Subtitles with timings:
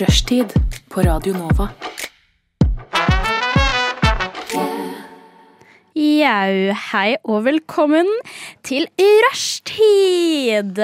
[0.00, 0.52] Rushtid
[0.88, 1.66] på Radio Nova.
[5.92, 6.54] Jau,
[6.92, 8.08] hei og velkommen
[8.64, 10.80] til Rushtid!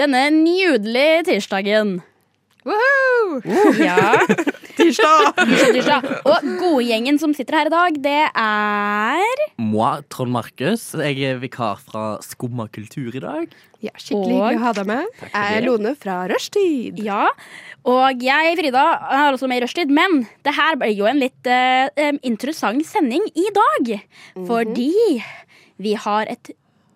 [0.00, 1.98] Denne nydelige tirsdagen.
[2.64, 3.42] Woohoo!
[3.84, 4.16] Ja,
[4.88, 5.38] Tirsdag!
[5.72, 6.06] tirsdag.
[6.28, 10.90] Og godgjengen som sitter her i dag, det er Moi, Trond Markus.
[10.98, 13.54] Jeg er vikar fra Skumma kultur i dag.
[13.84, 15.22] Ja, skikkelig hyggelig å ha deg med.
[15.24, 15.64] Jeg er.
[15.64, 17.00] Lone fra Rushtid.
[17.04, 17.30] Ja.
[17.88, 18.84] Og jeg, Frida,
[19.16, 23.24] er også med i Rushtid, men det her blir jo en litt uh, interessant sending
[23.32, 23.94] i dag.
[24.48, 24.92] Fordi
[25.80, 26.52] vi har et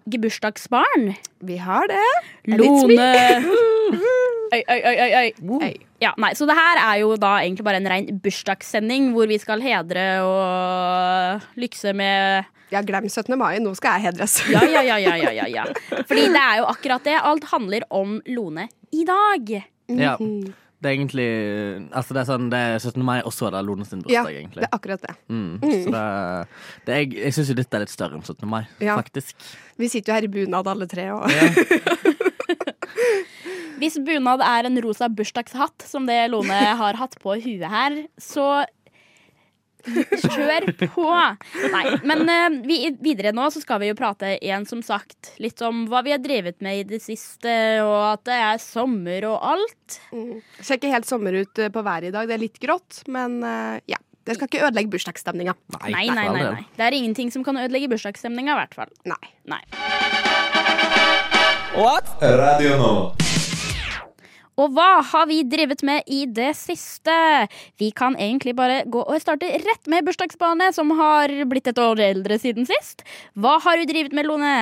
[0.08, 1.14] gebursdagsbarn.
[1.44, 2.08] Vi har det.
[2.52, 3.12] Lone.
[4.52, 5.58] Oi, oi, oi, oi, oi.
[5.62, 5.72] Hei.
[6.00, 9.36] Ja, nei, så det her er jo da egentlig bare en rein bursdagssending hvor vi
[9.42, 13.34] skal hedre og lykse med Ja, glem 17.
[13.40, 13.58] mai.
[13.64, 14.38] Nå skal jeg hedres.
[14.54, 15.66] Ja, ja, ja, ja, ja, ja, ja.
[16.08, 17.18] Fordi det er jo akkurat det.
[17.20, 19.52] Alt handler om Lone i dag.
[19.88, 20.16] Ja.
[20.78, 21.24] Det er egentlig
[21.96, 23.02] Altså det er sånn Det er 17.
[23.02, 24.62] mai, og så er det Lone sin Ja, egentlig.
[24.62, 25.14] det er akkurat det.
[25.32, 25.58] Mm.
[25.64, 26.02] Så det,
[26.86, 28.46] det er, jeg syns jo dette er litt større enn 17.
[28.48, 28.94] mai, Ja.
[29.00, 29.34] faktisk.
[29.80, 31.08] Vi sitter jo her i bunad alle tre.
[31.16, 31.26] Og
[33.78, 38.66] Hvis bunad er en rosa bursdagshatt, som det Lone har hatt på huet her, så
[39.86, 41.06] kjør på!
[41.72, 45.60] Nei, men uh, vi, videre nå så skal vi jo prate igjen, som sagt, litt
[45.64, 47.52] om hva vi har drevet med i det siste,
[47.84, 50.00] og at det er sommer og alt.
[50.60, 52.28] Ser ikke helt sommer ut eh, på været i dag.
[52.28, 54.00] Det er litt grått, men uh, ja.
[54.28, 55.54] Det skal ikke ødelegge bursdagsstemninga.
[55.78, 56.26] Nei, nei, nei.
[56.36, 56.66] nei.
[56.76, 58.92] Det er ingenting som kan ødelegge bursdagsstemninga, i hvert fall.
[59.08, 59.22] Nei.
[59.48, 59.62] Nei.
[61.76, 63.12] Radio Nova.
[64.58, 67.14] Og hva har vi drevet med i det siste?
[67.78, 72.00] Vi kan egentlig bare gå og starte rett med bursdagsbarnet, som har blitt et år
[72.00, 73.04] eldre siden sist.
[73.38, 74.54] Hva har du drevet med, Lone?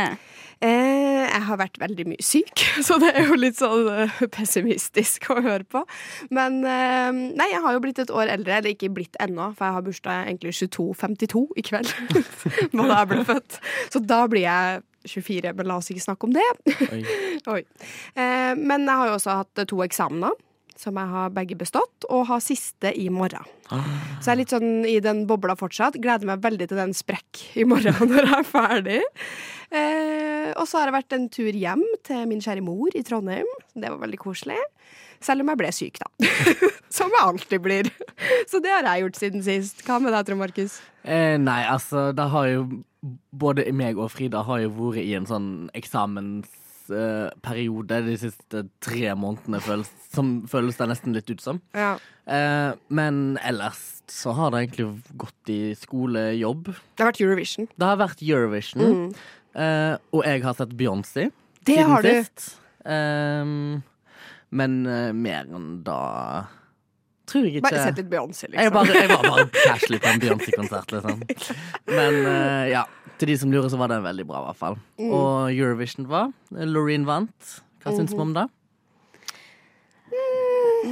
[0.64, 5.30] Eh, jeg har vært veldig mye syk, så det er jo litt sånn eh, pessimistisk
[5.32, 5.84] å høre på.
[6.34, 9.68] Men eh, nei, jeg har jo blitt et år eldre, eller ikke blitt ennå, for
[9.68, 11.94] jeg har bursdag egentlig 22.52 i kveld.
[12.76, 13.58] Da jeg ble født.
[13.92, 16.48] Så da blir jeg 24, men la oss ikke snakke om det.
[16.90, 17.00] Oi.
[17.54, 17.62] Oi.
[18.14, 20.36] Eh, men jeg har jo også hatt to eksamener.
[20.76, 23.46] Som jeg har begge bestått, og har siste i morgen.
[23.70, 25.96] Så jeg er litt sånn i den bobla fortsatt.
[26.04, 28.98] Gleder meg veldig til den sprekk i morgen når jeg er ferdig.
[29.72, 33.48] Eh, og så har jeg vært en tur hjem til min kjære mor i Trondheim.
[33.72, 34.60] Det var veldig koselig.
[35.24, 36.10] Selv om jeg ble syk, da.
[36.96, 37.88] Som jeg alltid blir.
[38.50, 39.80] Så det har jeg gjort siden sist.
[39.86, 40.76] Hva med deg, Trond Markus?
[41.02, 42.66] Eh, nei, altså, det har jo
[43.32, 49.60] Både meg og Frida har jo vært i en sånn eksamensperiode de siste tre månedene,
[49.64, 51.56] føles, som føles det nesten litt ut som.
[51.76, 51.92] Ja.
[52.26, 53.80] Eh, men ellers
[54.10, 56.64] så har det egentlig gått i skolejobb.
[56.96, 57.66] Det har vært Eurovision.
[57.74, 58.96] Det har vært Eurovision,
[59.54, 61.22] eh, og jeg har sett Beyoncé
[61.66, 62.08] Det siden har du.
[62.12, 62.38] sist.
[62.86, 63.82] Ehm,
[64.54, 66.00] men eh, mer enn da
[67.26, 68.74] tror jeg ikke Bare sett litt Beyoncé, jeg, liksom.
[68.76, 71.24] bare, jeg var bare casually på en Beyoncé-konsert, liksom.
[71.98, 72.84] Men uh, ja,
[73.20, 74.78] til de som lurer, så var den veldig bra, i hvert fall.
[75.00, 75.10] Mm.
[75.10, 76.30] Og Eurovision var.
[76.52, 77.56] Loreen vant.
[77.84, 78.46] Hva syns vi om det?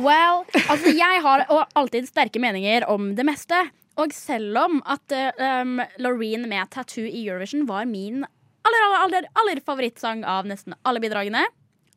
[0.03, 1.45] Well, altså jeg har
[1.79, 3.59] alltid sterke meninger om det meste.
[4.01, 9.29] Og selv om at um, Loreen med Tattoo i Eurovision var min aller, aller, aller,
[9.39, 11.45] aller favorittsang av nesten alle bidragene,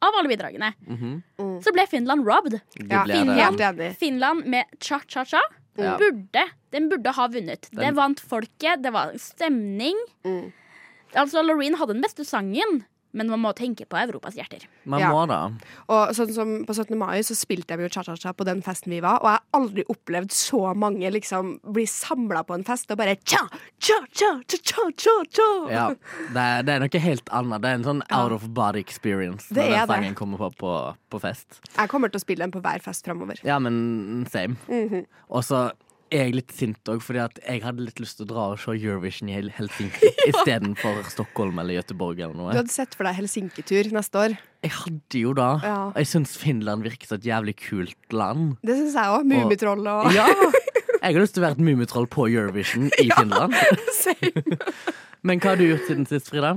[0.03, 0.73] av alle bidragene,
[1.63, 2.59] så ble Finland robbed.
[2.89, 3.97] Ja, Finland.
[3.99, 5.41] Finland med cha-cha-cha
[5.77, 5.97] mm.
[5.97, 7.69] burde Den burde ha vunnet.
[7.71, 9.95] Det vant folket, det var stemning.
[10.27, 10.51] Mm.
[11.15, 12.81] Altså, Loreen hadde den beste sangen,
[13.17, 14.63] men man må tenke på Europas hjerter.
[14.85, 15.09] Man Ja.
[15.11, 15.39] må da.
[15.89, 16.97] Og sånn som På 17.
[16.97, 19.83] mai så spilte jeg jo cha-cha-cha på den festen vi var, og jeg har aldri
[19.89, 23.41] opplevd så mange liksom bli samla på en fest og bare cha,
[23.79, 25.47] cha, cha, cha, cha, cha, cha.
[25.73, 25.87] Ja,
[26.33, 27.61] det, er, det er noe helt annet.
[27.61, 29.95] Det er en sånn out of body experience Det når den det.
[29.95, 31.59] sangen kommer på, på på fest.
[31.77, 33.39] Jeg kommer til å spille den på hver fest framover.
[33.43, 34.57] Ja, men same.
[34.67, 35.05] Mhm.
[35.31, 35.71] Og så
[36.13, 38.75] jeg litt sint òg, fordi at jeg hadde litt lyst til å dra og se
[38.75, 40.27] Eurovision i Helsinki ja.
[40.31, 42.53] istedenfor Stockholm eller Göteborg eller noe.
[42.55, 44.37] Du hadde sett for deg Helsinki-tur neste år.
[44.65, 45.49] Jeg hadde jo da.
[45.63, 45.79] Ja.
[45.99, 48.55] Jeg syns Finland virker som et jævlig kult land.
[48.65, 49.27] Det syns jeg òg.
[49.33, 50.29] Mummitroll og Ja!
[50.97, 53.53] Jeg har lyst til å være et mummitroll på Eurovision i Finland.
[53.93, 54.41] Same.
[55.27, 56.55] Men hva har du gjort siden sist, Frida?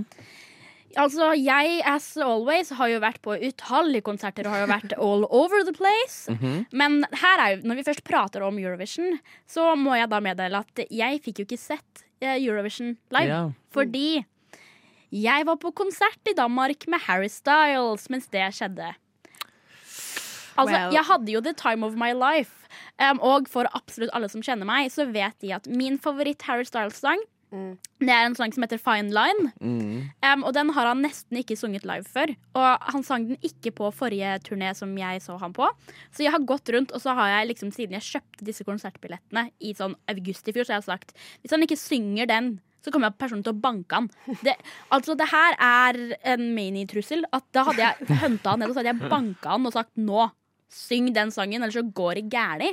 [0.99, 5.27] Altså, jeg, as always, har jo vært på utallige konserter og har jo vært all
[5.31, 6.27] over the place.
[6.33, 6.67] Mhm.
[6.73, 10.65] Men her er jo, når vi først prater om Eurovision, så må jeg da meddele
[10.65, 13.29] at jeg fikk jo ikke sett eh, Eurovision live.
[13.31, 13.53] Yeah.
[13.71, 14.25] Fordi
[15.13, 18.95] jeg var på konsert i Danmark med Harry Styles mens det skjedde.
[20.59, 20.93] Altså, Well.
[20.93, 22.57] jeg hadde jo the time of my life.
[23.01, 26.67] Um, og for absolutt alle som kjenner meg, så vet de at min favoritt Harry
[26.69, 27.23] Styles-sang
[28.01, 29.51] Det er en sang som heter Fine Line.
[30.25, 32.33] Um, og den har han nesten ikke sunget live før.
[32.57, 35.67] Og han sang den ikke på forrige turné som jeg så han på.
[36.15, 39.49] Så jeg har gått rundt, og så har jeg liksom siden jeg kjøpte disse konsertbillettene
[39.61, 42.93] i sånn august i fjor, så jeg har sagt hvis han ikke synger den, så
[42.93, 44.07] kommer jeg personlig til å banke han.
[44.47, 44.55] Det,
[44.95, 45.99] altså, det her er
[46.33, 47.27] en mini-trussel.
[47.37, 49.93] At Da hadde jeg hunta han ned og så hadde jeg banka han og sagt
[50.01, 50.31] nå,
[50.71, 52.71] syng den sangen, ellers så går det gæli.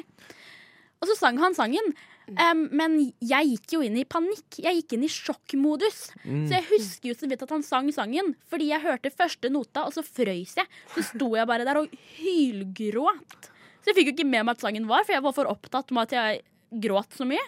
[1.01, 1.91] Og så sang han sangen.
[2.27, 4.57] Um, men jeg gikk jo inn i panikk.
[4.59, 5.99] Jeg gikk inn i sjokkmodus.
[6.25, 9.85] Så jeg husker jo så vidt at han sang sangen, fordi jeg hørte første nota,
[9.87, 10.67] og så frøys jeg.
[10.95, 13.51] Så sto jeg bare der og hylgråt.
[13.79, 15.93] Så jeg fikk jo ikke med meg at sangen var, for jeg var for opptatt
[15.95, 17.45] med at jeg gråt så mye.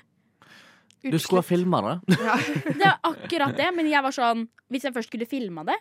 [1.03, 2.17] Du skulle ha filma det.
[2.79, 5.77] Det er akkurat det, men jeg var sånn Hvis jeg først skulle filma det,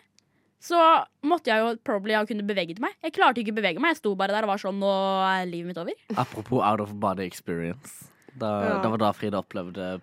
[0.63, 0.79] så
[1.27, 2.95] måtte jeg jo probably ha kunnet beveget meg.
[3.03, 3.93] Jeg klarte ikke å bevege meg.
[3.95, 4.91] Jeg sto bare der og var sånn Nå
[5.23, 5.95] er livet mitt over.
[6.19, 8.09] Apropos out of body experience.
[8.39, 8.77] Da, Ja.
[8.83, 9.99] Det var da Frida opplevde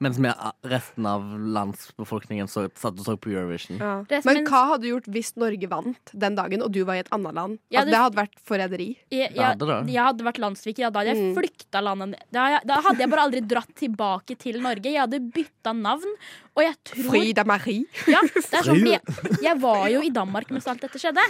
[0.00, 0.30] Mens vi,
[0.64, 3.76] resten av landsbefolkningen så, satt og så på Eurovision.
[3.76, 4.20] Ja.
[4.24, 7.10] Men hva hadde du gjort hvis Norge vant den dagen, og du var i et
[7.12, 7.58] annet land?
[7.68, 8.86] Ja, Altså, det- det hadde vært forræderi.
[9.12, 10.90] Jeg, jeg, hadde jeg hadde vært landssviker.
[10.90, 12.16] Da hadde jeg flykta landet.
[12.32, 14.88] Da, hadde da hadde jeg bare aldri dratt tilbake til Norge.
[14.88, 16.16] Jeg hadde bytta navn.
[16.56, 17.84] Og jeg tror Frida Marie.
[18.08, 19.02] Ja, det er sånn, jeg,
[19.42, 21.20] jeg var jo i Danmark mens alt dette skjedde.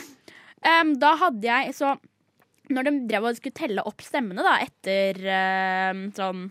[0.62, 1.96] Um, da hadde jeg så
[2.70, 6.44] Når de drev og skulle telle opp stemmene da etter em, sånn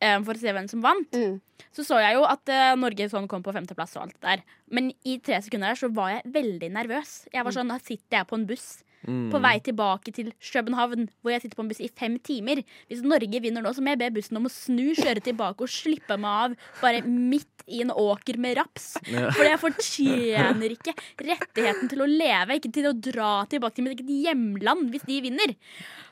[0.00, 1.40] em, For å se hvem som vant, Mm.
[1.74, 4.42] så så jeg jo at uh, Norge sånn kom på femteplass og alt det der.
[4.70, 7.26] Men i tre sekunder der så var jeg veldig nervøs.
[7.32, 11.34] Jeg var sånn, Da sitter jeg på en buss på vei tilbake til København, hvor
[11.34, 12.62] jeg sitter på en buss i fem timer.
[12.90, 15.72] Hvis Norge vinner nå, så må jeg be bussen om å snu, kjøre tilbake og
[15.72, 18.94] slippe meg av bare midt i en åker med raps.
[19.08, 19.30] Ja.
[19.34, 24.00] For jeg fortjener ikke rettigheten til å leve, ikke til å dra tilbake til mitt
[24.00, 25.54] eget hjemland hvis de vinner.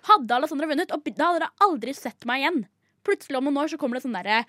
[0.09, 2.63] Hadde Alessandra vunnet, og da hadde dere aldri sett meg igjen.
[3.07, 4.45] Plutselig om noen år så kommer det sånn derre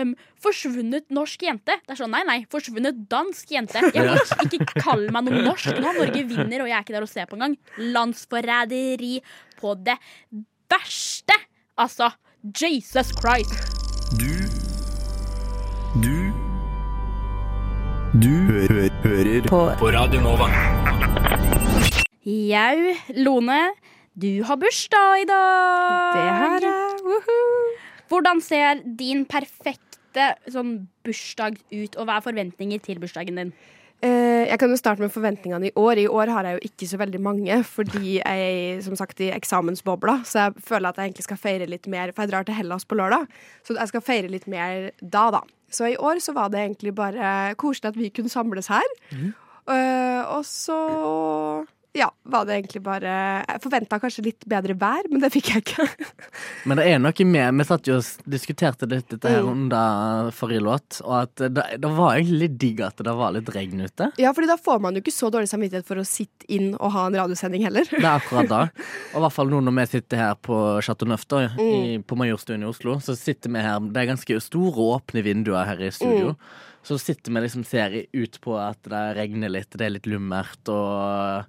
[0.00, 1.76] um, Forsvunnet norsk jente.
[1.86, 3.82] Det er sånn, nei, nei, forsvunnet dansk jente.
[3.96, 5.94] Jeg må ikke kalle meg noe norsk nå.
[6.00, 7.56] Norge vinner, og jeg er ikke der å se på engang.
[7.96, 9.14] Landsforræderi
[9.60, 9.96] på det
[10.70, 11.36] verste.
[11.80, 12.10] Altså,
[12.56, 13.56] Jesus Christ.
[14.20, 14.30] Du
[16.00, 16.16] Du
[18.20, 19.60] Du hø hø hører på.
[19.80, 20.46] på Radio Nova.
[22.26, 23.60] Jau, Lone,
[24.18, 26.16] du har bursdag i dag.
[26.16, 26.76] Det har jeg.
[28.08, 29.85] Hvordan ser din perfekte
[30.52, 30.76] sånn
[31.06, 33.52] bursdag ut, og hva er forventninger til bursdagen din?
[34.04, 36.02] Eh, jeg kan jo starte med forventningene i år.
[36.02, 39.30] I år har jeg jo ikke så veldig mange, fordi jeg er som sagt i
[39.32, 40.18] eksamensbobla.
[40.28, 42.84] Så jeg føler at jeg egentlig skal feire litt mer, for jeg drar til Hellas
[42.84, 43.24] på lørdag.
[43.64, 45.42] Så jeg skal feire litt mer da, da.
[45.72, 48.86] Så i år så var det egentlig bare koselig at vi kunne samles her.
[49.66, 50.76] Eh, og så
[51.96, 53.12] ja, var det egentlig bare
[53.48, 55.86] Jeg forventa kanskje litt bedre vær, men det fikk jeg ikke.
[56.68, 59.50] Men det er noe med Vi satt jo og diskuterte litt dette her Mm.
[59.52, 63.48] under forrige låt, og at det, det var egentlig litt digg at det var litt
[63.54, 64.10] regn ute.
[64.20, 66.92] Ja, fordi da får man jo ikke så dårlig samvittighet for å sitte inn og
[66.96, 67.86] ha en radiosending heller.
[67.90, 68.60] Det er akkurat da.
[69.14, 71.60] Og i hvert fall nå når vi sitter her på Chateau Neuf, da, Mm.
[71.62, 75.64] i, på Majorstuen i Oslo, så sitter vi her Det er ganske store, åpne vinduer
[75.68, 76.34] her i studio.
[76.34, 76.64] Mm.
[76.86, 80.72] Så sitter vi liksom ser ut på at det regner litt, det er litt lummert
[80.72, 81.44] og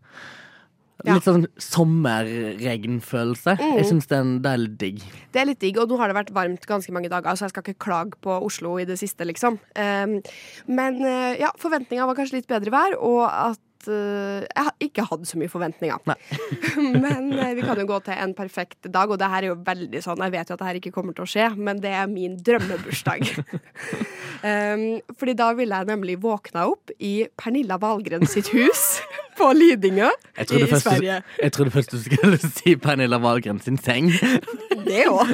[1.06, 1.14] Ja.
[1.14, 3.54] Litt sånn sommerregnfølelse.
[3.62, 5.04] Jeg syns det, er litt digg.
[5.30, 7.54] Det er litt digg, og nå har det vært varmt ganske mange dager, så jeg
[7.54, 9.60] skal ikke klage på Oslo i det siste, liksom.
[9.78, 10.16] Um,
[10.66, 13.62] men uh, ja, forventninga var kanskje litt bedre vær, og at
[13.94, 16.02] jeg har ikke hatt så mye forventninger.
[17.06, 19.60] Men uh, vi kan jo gå til en perfekt dag, og det her er jo
[19.68, 21.94] veldig sånn Jeg vet jo at det her ikke kommer til å skje, men det
[21.96, 23.30] er min drømmebursdag.
[24.44, 24.86] um,
[25.20, 29.00] fordi da ville jeg nemlig våkna opp i Pernilla Wahlgren sitt hus
[29.38, 31.22] på Lidingø i, først, Sverige.
[31.42, 34.12] jeg trodde først du skulle si Pernilla Wahlgren sin seng.
[34.88, 35.32] Det òg,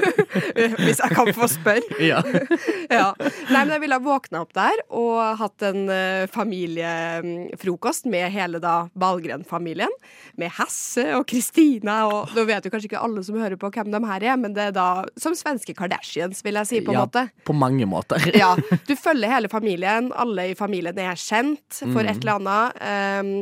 [0.79, 1.97] hvis jeg kan få spørre.
[2.11, 2.23] ja.
[2.89, 3.09] ja.
[3.51, 8.61] Nei, men jeg ville ha våkna opp der og hatt en uh, familiefrokost med hele
[8.63, 9.93] da Valgren-familien.
[10.41, 13.91] Med Hasse og Kristina og Nå vet jo kanskje ikke alle som hører på hvem
[13.93, 14.87] de her er, men det er da
[15.21, 17.27] som svenske Kardashians, vil jeg si, på en ja, måte.
[17.45, 18.25] På mange måter.
[18.33, 18.55] Ja,
[18.87, 20.09] Du følger hele familien.
[20.17, 22.81] Alle i familien er kjent for et eller annet.
[22.81, 23.33] Um,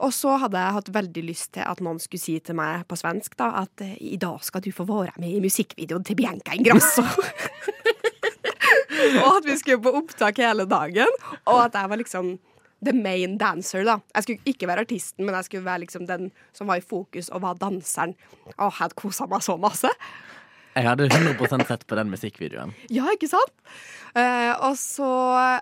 [0.00, 2.98] og så hadde jeg hatt veldig lyst til at noen skulle si til meg på
[2.98, 6.56] svensk da, at eh, i dag skal du få være med i musikkvideoen til Bianca
[6.56, 7.04] Ingrosso.
[9.24, 11.12] og at vi skulle på opptak hele dagen,
[11.44, 12.38] og at jeg var liksom
[12.80, 13.98] the main dancer, da.
[14.14, 17.28] Jeg skulle ikke være artisten, men jeg skulle være liksom den som var i fokus,
[17.28, 18.16] og var danseren.
[18.56, 19.92] Og jeg hadde kosa meg så masse.
[20.76, 22.74] Jeg hadde 100% sett på den musikkvideoen.
[22.94, 23.54] Ja, ikke sant?
[24.14, 25.08] Eh, og så,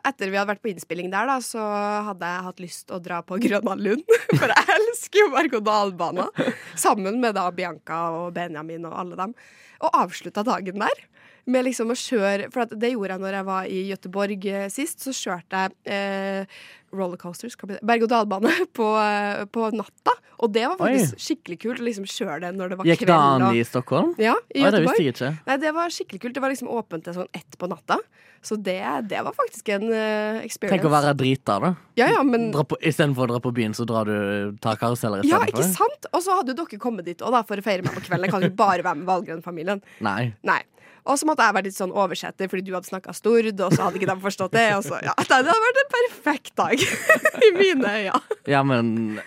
[0.07, 1.63] etter vi hadde vært på innspilling der, da, så
[2.11, 4.05] hadde jeg hatt lyst å dra på Grønland
[4.39, 6.29] For jeg elsker jo berg-og-dal-bana.
[6.77, 9.35] Sammen med da Bianca og Benjamin og alle dem.
[9.79, 11.07] Og avslutta dagen der
[11.49, 15.01] med liksom å kjøre For det gjorde jeg når jeg var i Göteborg eh, sist.
[15.05, 16.61] Så kjørte jeg eh,
[16.95, 17.81] rollercoasters, det?
[17.87, 20.15] berg-og-dal-bane på, eh, på natta.
[20.39, 23.09] Og det var faktisk skikkelig kult å liksom kjøre det når det var Gikk det
[23.11, 23.19] kveld.
[23.19, 24.15] an og- i Stockholm?
[24.23, 25.33] Ja, i Oi, det visste jeg ikke.
[25.49, 26.37] Nei, det var skikkelig kult.
[26.37, 27.99] Det var liksom åpent til sånn ett på natta.
[28.41, 28.79] Så det,
[29.11, 30.77] det var faktisk en uh, experience.
[30.77, 31.73] Tenk å være drita, da.
[31.99, 35.67] Ja, ja, men Istedenfor å dra på byen, så drar du tar karuseller Ja, ikke
[35.67, 36.07] sant?
[36.13, 38.29] Og så hadde jo dere kommet dit òg, for å feire meg på kvelden.
[38.29, 39.83] Jeg kan jo bare være med Valgren-familien.
[40.07, 40.31] Nei.
[40.47, 40.61] Nei.
[41.07, 43.87] Og så måtte jeg være litt sånn oversetter fordi du hadde snakka stord, og så
[43.87, 44.69] hadde ikke de forstått det.
[44.77, 46.87] Og så, ja, det hadde vært en perfekt dag
[47.49, 48.23] i mine øyne.
[48.51, 49.21] Ja, men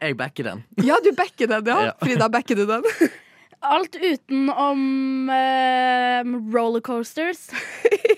[0.00, 0.64] jeg backer den.
[0.84, 1.78] Ja, du backer den, ja.
[1.90, 1.94] Ja.
[2.02, 2.84] Frida, backer du den?
[3.64, 7.48] Alt utenom uh, rollercoasters.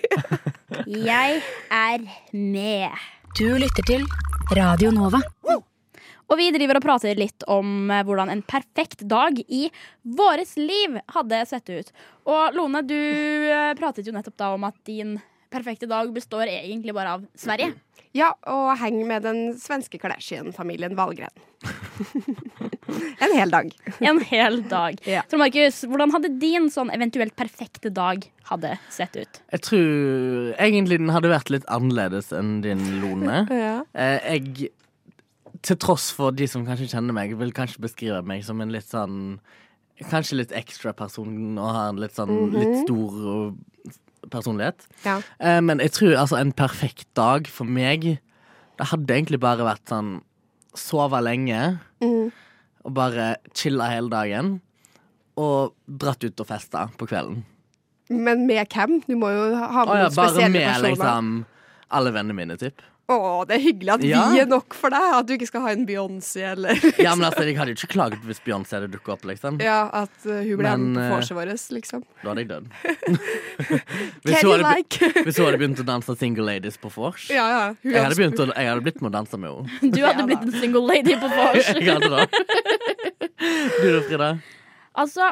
[0.87, 3.07] Jeg er med.
[3.39, 4.05] Du lytter til
[4.59, 5.23] Radio Nova.
[6.27, 9.67] Og vi driver og prater litt om eh, hvordan en perfekt dag i
[10.03, 11.93] våres liv hadde sett ut.
[12.27, 15.17] Og Lone, du eh, pratet jo nettopp da om at din
[15.53, 17.73] perfekte dag består egentlig bare av Sverige.
[18.17, 21.33] Ja, og heng med den svenske Kardashian-familien Valgren.
[23.25, 23.71] en hel dag.
[24.01, 24.97] En hel dag.
[25.05, 25.23] Ja.
[25.29, 29.43] Så Markus, hvordan hadde din sånn eventuelt perfekte dag hadde sett ut?
[29.53, 33.45] Jeg tror egentlig den hadde vært litt annerledes enn din, Lone.
[33.57, 33.77] Ja.
[33.97, 34.71] Eh, jeg,
[35.67, 38.89] til tross for de som kanskje kjenner meg, vil kanskje beskrive meg som en litt
[38.91, 39.39] sånn
[40.11, 43.55] Kanskje litt ekstra person og har en litt sånn litt stor
[44.29, 44.85] personlighet.
[45.07, 45.15] Ja.
[45.41, 48.05] Eh, men jeg tror altså en perfekt dag for meg
[48.77, 50.19] Det hadde egentlig bare vært sånn
[50.77, 52.27] Sove lenge mm.
[52.85, 54.59] og bare chille hele dagen.
[55.41, 57.47] Og dratt ut og festa på kvelden.
[58.13, 58.99] Men med hvem?
[59.07, 60.85] Du må jo ha noen oh, ja, noen bare med personer.
[60.91, 61.31] liksom
[61.97, 62.85] alle vennene mine, typ.
[63.07, 64.21] Å, det er hyggelig at Ja.
[64.33, 65.05] vi er nok for deg.
[65.15, 67.93] At du ikke skal ha en Beyoncé eller Ja, men altså, Jeg hadde jo ikke
[67.93, 69.61] klaget hvis Beyoncé hadde dukket opp, liksom.
[69.63, 72.03] Ja, at uh, hun ble Men, på eh, vorset vårt, liksom.
[72.25, 72.67] Da hadde jeg dødd.
[74.27, 75.13] hvis, hun hadde, like?
[75.23, 77.29] hvis hun hadde begynt å danse Single Ladies på vors.
[77.31, 77.63] ja, ja.
[77.87, 79.93] Jeg hadde, begynt å, jeg hadde blitt med å danse med henne.
[79.95, 81.71] Du hadde Ja, blitt en single lady på vors.
[81.77, 82.27] Jeg hadde det.
[83.39, 84.29] Du da, Frida?
[84.99, 85.31] Altså,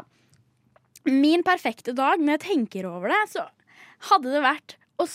[1.09, 3.47] min perfekte dag, når jeg tenker over det, så
[4.11, 5.07] hadde det vært å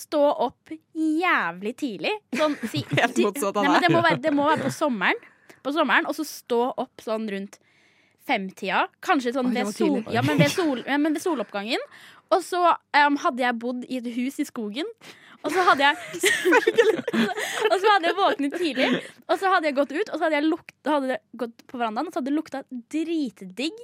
[0.00, 2.14] stå opp jævlig tidlig.
[2.36, 3.80] Sånn, si, Helt motsatt av deg.
[3.86, 5.24] det, må være, det må være på sommeren.
[5.64, 7.58] På sommeren, Og så stå opp sånn rundt
[8.28, 8.86] femtida.
[9.04, 11.82] Kanskje sånn Oi, ved, sol, ja, men ved, sol, ja, men ved soloppgangen.
[12.34, 14.88] Og så um, hadde jeg bodd i et hus i skogen.
[15.46, 15.96] Og så hadde jeg
[17.70, 18.88] Og så hadde jeg våknet tidlig,
[19.28, 21.78] og så hadde jeg gått ut, og så hadde jeg lukt, hadde jeg gått på
[21.80, 22.62] verandaen, og så hadde det lukta
[22.94, 23.80] dritdigg.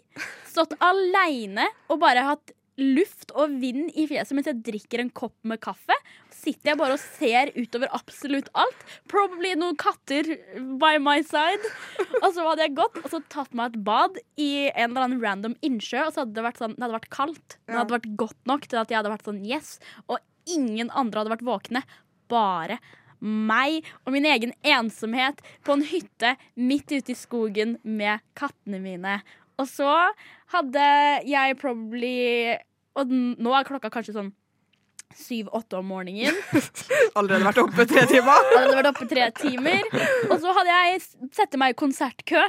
[0.50, 5.36] Stått aleine og bare hatt luft og vind i fjeset mens jeg drikker en kopp
[5.46, 5.96] med kaffe.
[6.34, 8.82] Sitter jeg bare og ser utover absolutt alt.
[9.10, 10.26] Probably noen katter
[10.80, 11.70] by my side.
[12.22, 15.22] Og så hadde jeg gått og så tatt meg et bad i en eller annen
[15.22, 17.56] random innsjø, og så hadde det vært, sånn, det hadde vært kaldt.
[17.62, 19.78] Det hadde vært godt nok til at jeg hadde vært sånn yes.
[20.08, 20.18] Og
[20.50, 21.84] ingen andre hadde vært våkne.
[22.32, 22.80] Bare
[23.24, 29.20] meg og min egen ensomhet på en hytte midt ute i skogen med kattene mine.
[29.60, 29.90] Og så
[30.54, 30.86] hadde
[31.28, 32.56] jeg probably
[32.96, 34.32] Og nå er klokka kanskje sånn
[35.14, 36.34] syv-åtte om morgenen.
[37.18, 38.48] Allerede vært oppe tre timer.
[38.56, 39.84] Allerede vært oppe tre timer.
[40.26, 41.02] Og så hadde jeg
[41.36, 42.40] sette meg i konsertkø.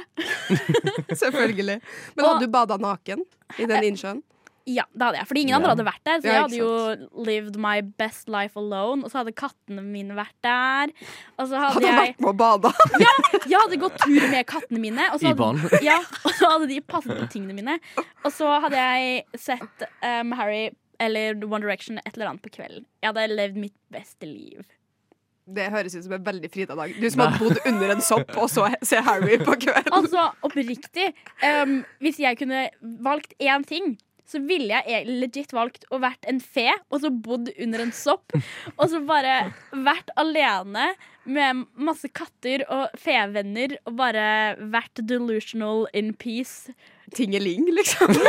[1.14, 1.76] Selvfølgelig.
[2.16, 3.22] Men Og- hadde du bada naken
[3.62, 4.22] i den innsjøen?
[4.66, 5.28] Ja, det hadde jeg.
[5.30, 6.22] Fordi ingen andre hadde vært der.
[6.22, 9.06] Så jeg hadde jo lived my best life alone.
[9.06, 10.90] Og så hadde kattene mine vært der.
[11.38, 12.72] Og så hadde Hadde du jeg vært med og bada?
[13.46, 15.06] Jeg hadde gått tur med kattene mine.
[15.14, 17.76] Og så hadde, ja, og så hadde de passet på tingene mine.
[18.24, 20.64] Og så hadde jeg sett um, Harry
[20.98, 22.88] eller One Direction et eller annet på kvelden.
[23.04, 24.64] Jeg hadde levd mitt beste liv.
[25.46, 26.96] Det høres ut som en veldig Frida-dag.
[26.98, 29.92] Du som hadde bodd under en sopp og så se Harry på kvelden.
[29.94, 31.12] Altså, oppriktig.
[31.38, 32.64] Um, hvis jeg kunne
[33.06, 33.94] valgt én ting,
[34.26, 37.92] så ville jeg e- legit valgt å vært en fe og så bodd under en
[37.94, 38.34] sopp.
[38.80, 40.88] Og så bare vært alene
[41.26, 44.26] med masse katter og fevenner og bare
[44.72, 46.74] vært delusional in peace.
[47.14, 48.14] Tingeling, liksom.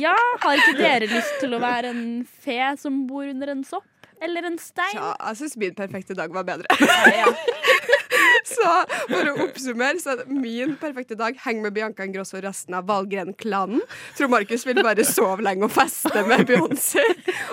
[0.00, 3.84] Ja, har ikke dere lyst til å være en fe som bor under en sopp?
[4.22, 4.94] Eller en stein?
[4.96, 6.64] Ja, jeg syns min perfekte dag var bedre.
[7.12, 7.28] Ja.
[8.54, 8.70] Så
[9.08, 13.82] for å oppsummere, så min perfekte dag heng med Bianca Ingrosso og resten av Valgren-klanen.
[14.18, 17.04] Tror Markus vil bare sove lenge og feste med Beyoncé.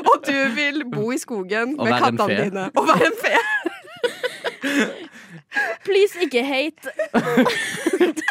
[0.05, 3.35] Og du vil bo i skogen Og med kattene dine og være en fe.
[5.85, 6.89] Please, ikke hate.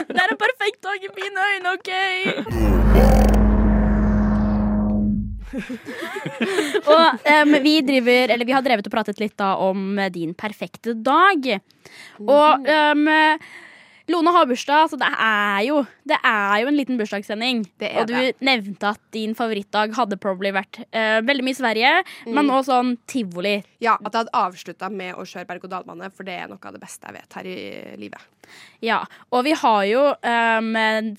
[0.09, 1.91] Det er en perfekt dag i mine øyne, OK?
[6.93, 10.35] og um, vi driver, eller vi har drevet og pratet litt da om eh, din
[10.39, 11.49] perfekte dag.
[12.25, 13.09] Og um,
[14.09, 17.63] Lone har bursdag, så det er jo det er jo en liten bursdagssending.
[17.81, 18.35] Det er og du det.
[18.45, 21.95] nevnte at din favorittdag hadde probably vært uh, veldig mye Sverige,
[22.27, 22.35] Mm.
[22.35, 23.57] men også sånn tivoli.
[23.81, 26.81] Ja, at jeg hadde avslutta med å kjøre berg-og-dal-bane, for det er noe av det
[26.83, 27.57] beste jeg vet her i
[28.01, 28.21] livet.
[28.81, 29.03] Ja,
[29.35, 30.69] og vi har jo um,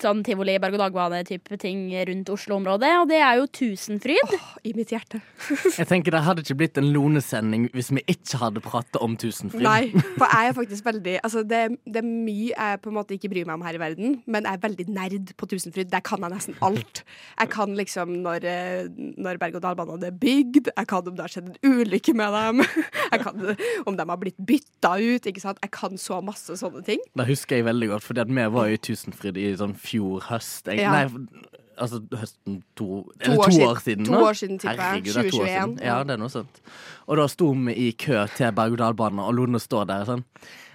[0.02, 4.34] sånn tivoli, berg-og-dal-bane-type ting rundt Oslo-området, og det er jo Tusenfryd.
[4.66, 5.20] I mitt hjerte.
[5.80, 9.62] Jeg tenker Det hadde ikke blitt en Lone-sending hvis vi ikke hadde pratet om Tusenfryd.
[9.64, 13.14] Nei, for jeg er faktisk veldig Altså, det, det er mye jeg på en måte
[13.16, 15.90] ikke bryr meg om her i verden, men jeg er veldig nerd på Tusenfryd.
[15.92, 17.02] Der kan jeg nesten alt.
[17.38, 18.88] Jeg kan liksom når, eh,
[19.20, 22.64] når berg-og-dal-banen er bygd, jeg kan om det har skjedd en ulykke med dem,
[23.12, 23.56] jeg kan
[23.86, 25.58] om de har blitt bytta ut, ikke sant.
[25.62, 27.00] Jeg kan så masse sånne ting.
[27.16, 30.66] Det husker jeg veldig godt, fordi vi var jo i Tusenfryd i sånn fjor høst.
[30.70, 30.92] Jeg, Ja.
[30.92, 32.86] Nei, altså høsten to,
[33.24, 33.68] To år to siden.
[33.68, 34.04] år siden.
[34.04, 34.80] To år siden, tipper jeg.
[34.80, 35.86] Herregud, det er to år 2021, siden.
[35.88, 36.60] Ja, det er noe sånt.
[37.08, 40.24] Og da sto vi i kø til berg-og-dal-banen, og Lone stå der sånn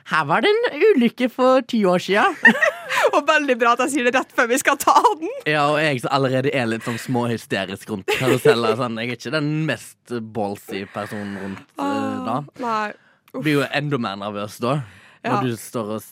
[0.10, 2.26] Her var det en ulykke for ti år sia.
[3.16, 5.32] Og veldig bra at jeg sier det rett før vi skal ta den.
[5.48, 8.76] Ja, og jeg som allerede er litt sånn småhysterisk rundt karuseller.
[8.80, 8.98] Sånn.
[9.02, 12.38] Jeg er ikke den mest ballsy personen rundt uh, da.
[12.64, 12.88] Nei.
[13.36, 14.82] Blir jo enda mer nervøs da,
[15.26, 15.38] Ja.
[15.38, 16.04] når du står og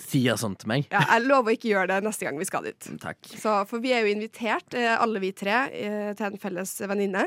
[0.00, 0.86] sier sånn til meg.
[0.92, 2.88] Ja, jeg lover å ikke gjøre det neste gang vi skal dit.
[3.06, 3.18] Takk.
[3.32, 7.24] Så, for vi er jo invitert, eh, alle vi tre, eh, til en felles venninne.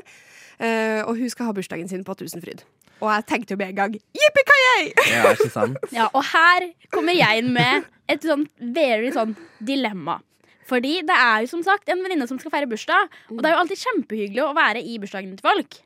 [0.60, 2.66] Og hun skal ha bursdagen sin på Tusenfryd.
[3.00, 4.90] Og jeg tenkte jo med en gang jippi-kayay!
[5.14, 5.78] Ja, ikke sant?
[5.96, 10.20] Ja, og her kommer jeg inn med et sånn very sånn dilemma.
[10.70, 13.56] Fordi det er jo som sagt en venninne som skal feire bursdag, og det er
[13.56, 15.80] jo alltid kjempehyggelig å være i bursdagen til folk.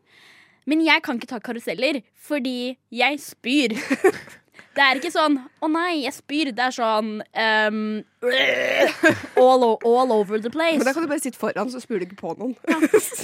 [0.67, 3.75] Men jeg kan ikke ta karuseller fordi jeg spyr.
[4.73, 6.49] Det er ikke sånn 'å nei, jeg spyr'.
[6.57, 7.81] Det er sånn um,
[9.43, 10.79] all, all over the place.
[10.79, 12.55] Men da kan du bare sitte foran, så spyr du ikke på noen.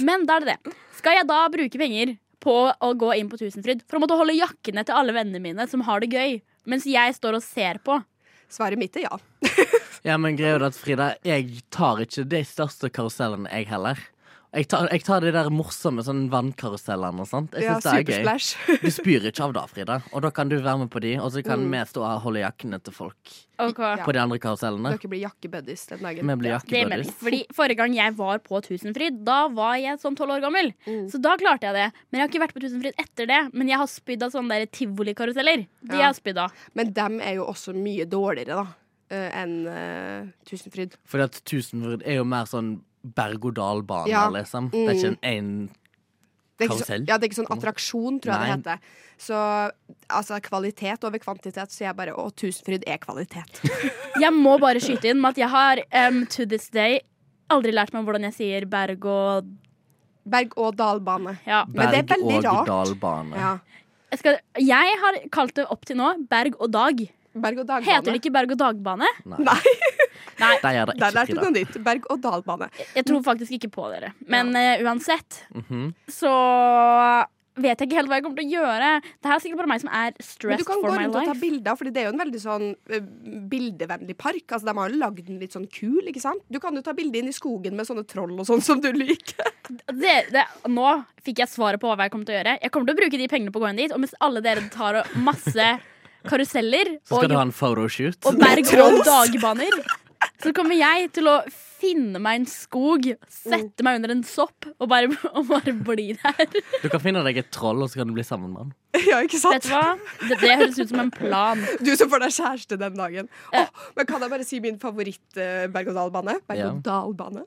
[0.06, 0.74] Men da er det det.
[1.00, 4.38] Skal jeg da bruke penger på å gå inn på Tusenfryd for å måtte holde
[4.38, 8.00] jakkene til alle vennene mine som har det gøy, mens jeg står og ser på?
[8.50, 9.18] Svaret mitt er ja.
[10.02, 14.00] Ja, men greia er at Frida, jeg tar ikke de største karusellene, jeg heller.
[14.50, 17.52] Jeg tar, jeg tar de der morsomme sånn vannkarusellene og sånt.
[17.54, 18.80] Jeg Ja, synes det er gøy.
[18.82, 20.00] Du spyr ikke av da, Frida.
[20.12, 21.70] Og da kan du være med på de, og så kan Mm.
[21.70, 23.16] vi stå og holde jakkene til folk
[23.60, 23.98] Okay.
[24.06, 24.90] På de andre karusellene.
[24.96, 26.26] Dere blir jakkebuddies den dagen.
[26.26, 27.10] Vi blir jakkebuddies.
[27.20, 30.72] Fordi Forrige gang jeg var på Tusenfryd, da var jeg sånn tolv år gammel.
[30.86, 31.04] Mm.
[31.12, 31.92] Så da klarte jeg det.
[32.10, 33.40] Men jeg har ikke vært på Tusenfryd etter det.
[33.52, 35.66] Men jeg har spydd av sånne der tivolikaruseller.
[35.84, 36.06] De Ja.
[36.08, 36.52] har spydd av.
[36.74, 38.66] Men dem er jo også mye dårligere, da,
[39.10, 40.96] eh, enn uh, Tusenfryd.
[41.06, 44.28] Fordi at Tusenfryd er jo mer sånn berg-og-dal-bane, Ja.
[44.30, 44.70] liksom.
[44.70, 45.68] Det er ikke en én
[46.60, 48.56] Det er så, ja, det er ikke sånn attraksjon, tror jeg Nei.
[48.56, 48.78] det heter.
[49.20, 49.70] Så
[50.10, 53.60] altså, kvalitet over kvantitet, så jeg bare Å, Tusenfryd er kvalitet.
[54.20, 57.00] Jeg må bare skyte inn med at jeg har um, to this day
[57.48, 59.48] aldri lært meg hvordan jeg sier berg og
[60.30, 61.38] Berg-og-dal-bane.
[61.46, 61.64] Ja.
[61.72, 62.66] Men det er veldig rart.
[62.68, 63.36] Berg-og-dal-bane.
[63.40, 63.52] Ja.
[64.12, 67.00] Jeg, skal, jeg har kalt det opp til nå berg og dag.
[67.34, 67.86] Berg-og-dal-bane.
[67.88, 69.08] Heter det ikke berg og dagbane?
[69.32, 69.74] Nei, Nei,
[70.40, 71.76] Der er det ikke noe nytt.
[71.84, 72.70] Berg-og-dal-bane.
[72.96, 74.12] jeg tror faktisk ikke på dere.
[74.26, 75.92] Men uh, uansett Mhm.
[76.08, 76.32] så
[77.60, 78.90] vet jeg ikke helt hva jeg kommer til å gjøre.
[79.20, 81.16] Det er sikkert bare meg som er stressed for my Men du kan gå rundt
[81.18, 83.02] og ta bilder, Fordi det er jo en veldig sånn eh,
[83.52, 84.44] bildevennlig park.
[84.54, 86.40] Altså, De har jo lagd den litt sånn kul, ikke sant?
[86.48, 88.88] Du kan jo ta bilde inn i skogen med sånne troll og sånn som du
[88.96, 89.50] liker.
[89.92, 92.56] Det, det, nå fikk jeg svaret på hva jeg kommer til å gjøre.
[92.62, 94.40] Jeg kommer til å bruke de pengene på å gå inn dit, og mens alle
[94.46, 95.68] dere tar masse
[96.30, 98.24] karuseller Så skal og, du ha en photoshoot.
[98.28, 99.76] og berg- og dagbaner,
[100.40, 101.40] så kommer jeg til å
[101.80, 106.58] finne meg en skog, sette meg under en sopp og bare, og bare bli der.
[106.82, 108.72] Du kan finne deg et troll, og så kan du bli sammen med han.
[109.10, 109.56] ja, ikke sant?
[109.56, 109.94] Vet du hva?
[110.26, 111.62] Det, det høres ut som en plan.
[111.86, 113.30] Du som får deg kjæreste den dagen.
[113.56, 116.36] Åh, men kan jeg bare si min favoritt-berg-og-dal-bane?
[116.50, 117.46] Berg-og-dal-bane.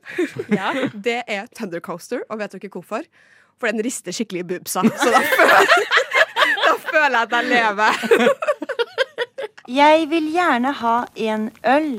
[0.54, 0.72] Ja.
[1.06, 3.06] Det er Thunder Coaster, og vet dere hvorfor?
[3.60, 4.82] For den rister skikkelig i boobsa.
[4.98, 5.74] Så da føler,
[6.64, 8.34] da føler jeg at jeg lever.
[9.74, 10.96] Jeg vil gjerne ha
[11.30, 11.92] en øl,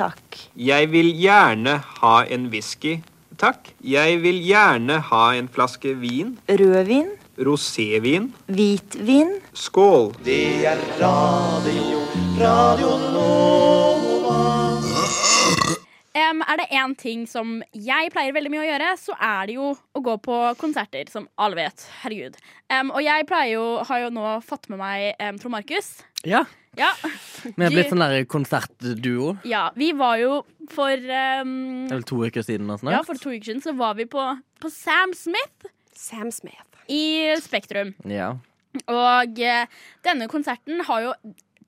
[0.00, 0.38] takk.
[0.56, 3.00] Jeg vil gjerne ha en whisky,
[3.40, 3.72] takk.
[3.84, 6.38] Jeg vil gjerne ha en flaske vin.
[6.48, 8.32] Rødvin, Rosévin.
[8.48, 10.14] hvitvin, Skål.
[10.24, 12.04] Det er radio,
[12.40, 13.28] radio nå
[16.50, 19.68] Er det én ting som jeg pleier veldig mye å gjøre, så er det jo
[19.70, 21.84] å gå på konserter, som alle vet.
[22.02, 22.38] Herregud.
[22.66, 25.92] Um, og jeg pleier jo, har jo nå fått med meg um, Trond Markus.
[26.26, 26.42] Ja,
[26.78, 26.92] Ja.
[27.42, 29.32] Vi er blitt sånn der konsertduo.
[29.48, 29.70] ja.
[29.74, 30.36] Vi var jo
[30.70, 32.70] for um, Det er vel to uker siden.
[32.78, 32.92] snart.
[32.94, 34.22] Ja, for to uker siden så var vi på,
[34.62, 36.66] på Sam Smith Sam Smith.
[36.88, 37.94] i Spektrum.
[38.06, 38.36] Ja.
[38.86, 39.64] Og uh,
[40.06, 41.14] denne konserten har jo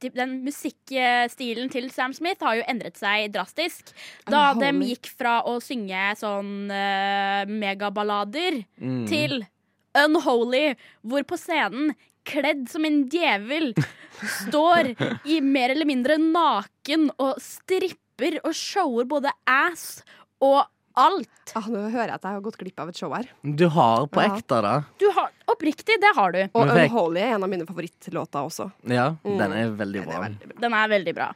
[0.02, 3.92] den musikkstilen til Sam Smith har jo endret seg drastisk.
[4.26, 9.04] Da de gikk fra å synge sånn uh, megaballader Mm.
[9.06, 9.44] til
[9.94, 10.72] Unholy,
[11.04, 11.92] hvor på scenen,
[12.28, 13.72] kledd som en djevel,
[14.44, 14.92] står
[15.26, 20.02] i mer eller mindre naken og stripper og shower både ass
[20.42, 20.62] og
[21.00, 21.54] alt.
[21.56, 23.28] Ah, nå hører jeg at jeg har gått glipp av et show her.
[23.42, 24.34] Du har på Ja.
[24.36, 24.74] ekte, da.
[25.00, 26.42] Du har, oppriktig, det har du.
[26.52, 28.70] Og Unholy er en av mine favorittlåter også.
[28.84, 30.60] Ja, den er veldig Den er veldig bra.
[30.60, 31.30] Den er veldig bra.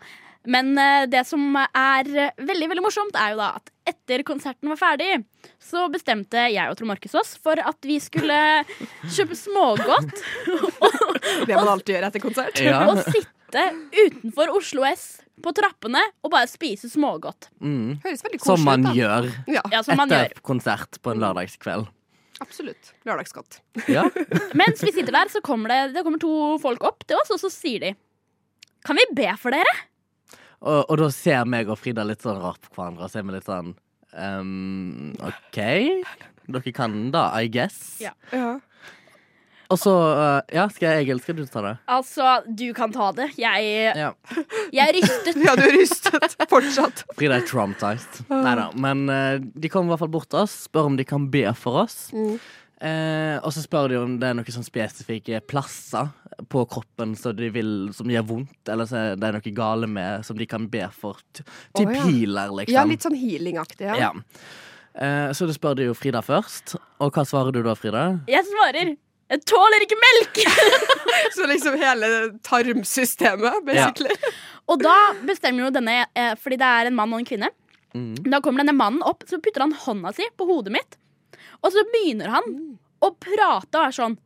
[0.46, 4.70] Men eh, det som er eh, veldig veldig morsomt, er jo da at etter konserten
[4.70, 5.24] var ferdig,
[5.62, 8.38] så bestemte jeg og Trond Markus oss for at vi skulle
[9.14, 10.14] kjøpe smågodt
[11.46, 12.60] Det man alltid gjør etter konsert.
[12.62, 12.80] Ja.
[12.90, 15.04] og sitte utenfor Oslo S
[15.44, 17.50] på trappene og bare spise smågodt.
[17.62, 17.98] Mm.
[18.02, 18.88] Høres veldig koselig Som man ut.
[18.88, 18.94] da.
[18.96, 19.28] gjør
[19.58, 20.30] Ja, Ja, som man gjør.
[20.30, 21.86] etter konsert på en lørdagskveld.
[22.42, 22.90] absolutt.
[23.08, 23.60] Lørdagsgodt.
[23.88, 24.06] Ja.
[24.60, 26.32] Mens vi sitter der, så kommer det, det kommer to
[26.62, 27.94] folk opp til oss, og så sier de
[28.86, 29.76] Kan vi be for dere?
[30.62, 33.34] Og, og da ser meg og Frida litt sånn rart på hverandre, og ser meg
[33.36, 33.74] vi litt sånn
[34.16, 35.58] um, OK.
[36.46, 37.98] Dere kan da, I guess.
[38.02, 38.14] Ja.
[38.32, 38.56] Ja.
[39.66, 41.72] Og så uh, Ja, skal jeg Egil, skal du ta det?
[41.90, 43.32] Altså, du kan ta det.
[43.40, 44.12] Jeg, Ja.
[44.70, 45.40] jeg er rystet.
[45.46, 47.02] ja, du er rystet fortsatt.
[47.18, 48.22] Frida er traumatized.
[48.30, 48.68] Nei da.
[48.78, 51.42] Men uh, de kommer i hvert fall bort til oss, spør om de kan be
[51.58, 51.98] for oss.
[52.14, 52.38] Mm.
[52.76, 56.10] Eh, og så spør de om det er noen sånn spesifikke plasser
[56.52, 60.26] på kroppen som de vil Som gjør vondt, eller så er det noe gale med
[60.28, 61.22] som de kan be for.
[61.32, 61.46] Ty-
[61.78, 62.04] Typ oh, ja.
[62.04, 62.76] healer, liksom.
[62.76, 63.88] Ja, litt sånn healing-aktig.
[63.88, 63.96] Ja.
[63.96, 64.12] Ja.
[64.96, 66.76] Eh, så da spør de jo Frida først.
[67.00, 68.04] Og hva svarer du da, Frida?
[68.28, 68.94] Jeg svarer
[69.26, 70.42] Jeg tåler ikke melk!
[71.34, 72.08] Så liksom hele
[72.46, 74.14] tarmsystemet, basically.
[74.70, 74.94] Og da
[75.26, 77.50] bestemmer jo denne eh, Fordi det er en mann og en kvinne.
[77.96, 78.14] Mm.
[78.30, 80.98] Da kommer denne mannen opp, så putter han hånda si på hodet mitt.
[81.62, 82.56] Og så begynner han
[83.04, 84.18] å prate og er sånn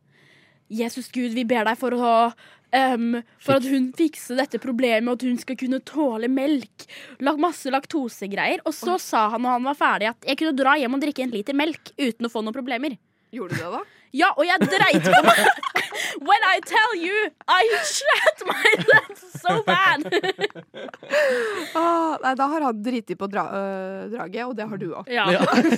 [0.71, 5.19] Jesus Gud, vi ber deg for å um, For at hun fikser dette problemet, og
[5.19, 6.85] at hun skal kunne tåle melk.
[7.19, 8.63] Lag masse laktosegreier.
[8.63, 11.25] Og så sa han når han var ferdig, at jeg kunne dra hjem og drikke
[11.25, 12.95] en liter melk uten å få noen problemer.
[13.35, 13.83] Gjorde du det, da?
[14.11, 15.43] Ja, og jeg dreit på meg.
[16.27, 20.03] When I tell you, I shat myself so bad.
[21.77, 25.11] Ah, nei, da har han driti på dra øh, draget, og det har du òg.
[25.11, 25.27] Ja.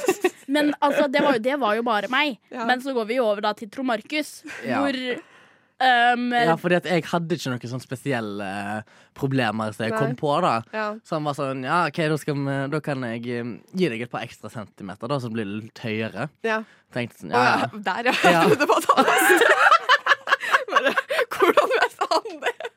[0.54, 2.40] Men altså, det var, jo, det var jo bare meg.
[2.52, 2.66] Ja.
[2.70, 4.82] Men så går vi over da til Trond Markus, Ja.
[4.82, 9.96] hvor um, Ja, fordi at jeg hadde ikke noen sånn spesielle eh, problemer som jeg
[9.96, 10.02] Nei.
[10.04, 10.54] kom på, da.
[10.76, 10.88] Ja.
[11.06, 14.06] Så han var sånn Ja, OK, da, skal vi, da kan jeg eh, gi deg
[14.06, 16.30] et par ekstra centimeter, da, så det blir litt høyere.
[16.48, 16.62] Ja.
[16.94, 17.72] Tenkte sånn, Å, ja, ja.
[17.72, 17.84] ja.
[17.88, 18.16] Der, ja.
[18.36, 18.44] Ja.
[20.74, 20.94] Bare,
[21.34, 22.73] Hvordan vet han det?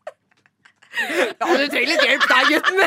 [0.97, 2.79] Ja, du trenger litt hjelp der, gutten.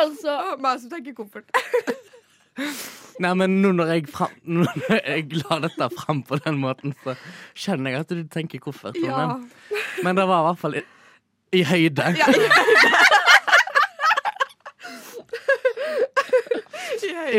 [0.00, 1.50] Altså, Meg som tenker koffert.
[3.20, 7.14] Nei, men nå når jeg, fram, når jeg la dette fram på den måten, så
[7.58, 8.96] skjønner jeg at du tenker koffert.
[9.04, 9.34] Ja.
[9.34, 10.84] Men, men det var i hvert fall i,
[11.60, 12.14] i høyde.
[12.16, 13.19] Ja, I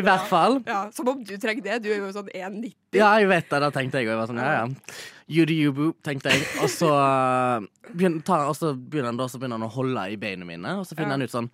[0.06, 0.60] hvert fall.
[0.67, 1.78] Ja, som om du trenger det.
[1.84, 2.74] Du er jo sånn 1,90.
[2.97, 3.60] Ja, jeg vet det.
[3.63, 4.10] Da tenkte jeg.
[4.13, 5.71] Og sånn, ja, ja.
[5.71, 6.43] Do tenkte jeg.
[6.63, 10.08] Og så, uh, begynner, tar, og så begynner han da, så begynner han å holde
[10.12, 11.17] i beina mine, og så finner Ja.
[11.19, 11.50] han ut sånn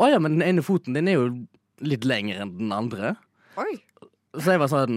[0.00, 1.26] Å ja, men den ene foten din er jo
[1.84, 3.16] litt lengre enn den andre.
[3.60, 3.74] Oi.
[4.38, 4.96] Så jeg var sånn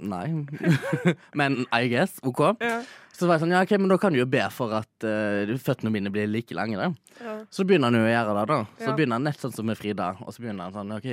[0.00, 0.46] Nei.
[1.38, 2.16] men I guess.
[2.22, 2.40] OK.
[2.62, 2.80] Ja.
[3.12, 5.50] Så var jeg sånn, ja, ok, men da kan du jo be for at uh,
[5.58, 6.78] føttene mine blir like lange.
[6.78, 6.92] Da.
[7.20, 7.32] Ja.
[7.50, 8.58] Så begynner han jo å gjøre det, da.
[8.78, 8.94] Så Ja.
[8.94, 10.12] begynner han nett sånn som med Frida.
[10.22, 11.08] Og så begynner han sånn, OK,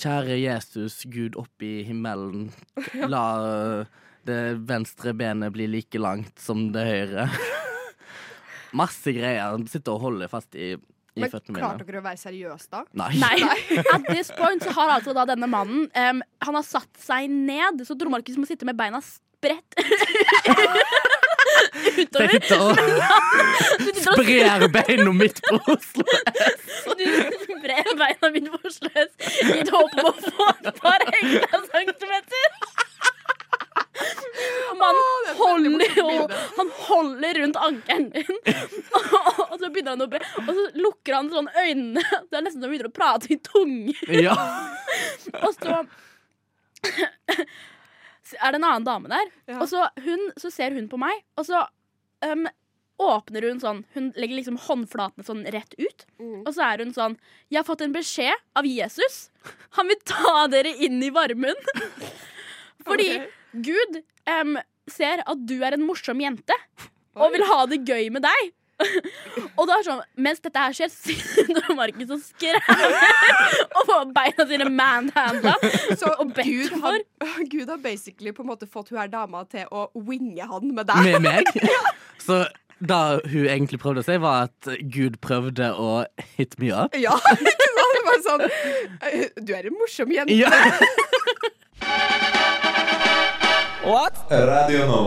[0.00, 2.50] kjære Jesus, Gud opp i himmelen,
[3.12, 3.26] la
[4.26, 7.28] det venstre benet bli like langt som det høyre.
[8.80, 9.54] Masse greier.
[9.54, 12.82] Han sitter og holder fast i, i Men klarte dere å være seriøse da?
[13.00, 13.12] Nei.
[13.22, 13.36] nei.
[13.94, 17.84] At this point så har altså da denne mannen um, Han har satt seg ned,
[17.86, 19.78] så Dromarkus Markus må sitte med beina spredt
[22.16, 22.76] utover.
[22.76, 23.06] Men
[23.46, 23.55] og
[24.06, 26.04] sprer beina mitt på Oslo.
[26.42, 26.84] S.
[26.98, 27.06] du
[27.44, 29.12] sprer beina mine på Oslo S
[29.44, 32.48] i et håp om å få et par ekstra centimeter.
[34.76, 34.98] Man
[35.38, 36.26] holder jo
[36.58, 38.40] Han holder rundt ankelen din,
[39.48, 42.02] og, så begynner han å be, og så lukker han sånn øynene.
[42.28, 43.96] Det er nesten som han begynner å prate i tunge.
[44.12, 44.36] Ja.
[45.40, 45.80] Og så
[48.42, 49.60] er det en annen dame der, Ja.
[49.62, 51.64] og så, hun, så ser hun på meg, og så
[52.26, 52.46] um,
[53.02, 56.06] åpner hun sånn Hun legger liksom håndflatene sånn rett ut.
[56.20, 56.42] Mm.
[56.44, 57.16] Og så er hun sånn
[57.52, 59.26] Jeg har fått en beskjed av Jesus.
[59.78, 61.56] Han vil ta dere inn i varmen.
[62.86, 63.32] Fordi okay.
[63.66, 64.56] Gud um,
[64.90, 66.56] ser at du er en morsom jente
[67.16, 68.52] og vil ha det gøy med deg.
[69.56, 72.96] og da er sånn, Mens dette her skjer, sitter Markus og skræver
[73.70, 75.56] og får beina sine manhandla.
[75.96, 77.00] Så Og bedt Gud for.
[77.24, 80.76] har, Gud har basically på en måte fått hun her dama til å winge han
[80.76, 81.08] med deg.
[81.08, 81.50] Med meg.
[82.22, 82.44] Så
[82.80, 86.04] da hun egentlig prøvde å si, var at Gud prøvde å
[86.36, 86.96] hit me up.
[86.98, 87.94] Ja, ikke sant?
[87.96, 90.36] Det var sånn eh, Du er en morsom jente.
[90.36, 90.50] Ja.
[94.26, 95.02] Radio nå.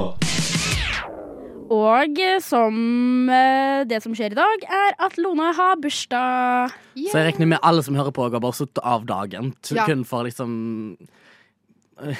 [1.70, 6.74] Og som eh, det som skjer i dag, er at Lone har bursdag.
[6.96, 10.26] Så jeg regner med alle som hører på, har bare sittet av dagen kun for
[10.26, 10.98] liksom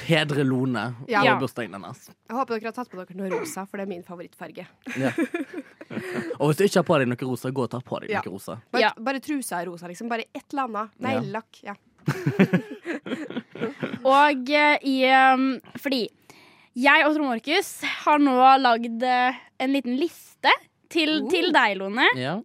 [0.06, 1.22] hedre Lone Ja.
[1.24, 1.34] Ja.
[1.34, 2.10] og bursdagen hennes.
[2.28, 4.66] Jeg håper dere har tatt på dere noe rosa, for det er min favorittfarge.
[5.00, 5.10] Ja.
[6.38, 8.20] og hvis du ikke har på deg noe rosa, gå og ta på deg Ja.
[8.24, 8.58] noe rosa.
[8.70, 8.92] Bare, Ja.
[8.98, 10.08] bare trusa er rosa, liksom.
[10.08, 10.90] Bare et eller annet.
[11.00, 11.62] Neglelakk.
[11.62, 11.74] Ja.
[14.04, 14.96] Og eh, i
[15.34, 16.06] um, Fordi
[16.80, 17.70] jeg og Trond Markus
[18.04, 20.52] har nå lagd eh, en liten liste
[20.90, 21.28] til, Oh.
[21.30, 22.38] til deg, Lone, Ja.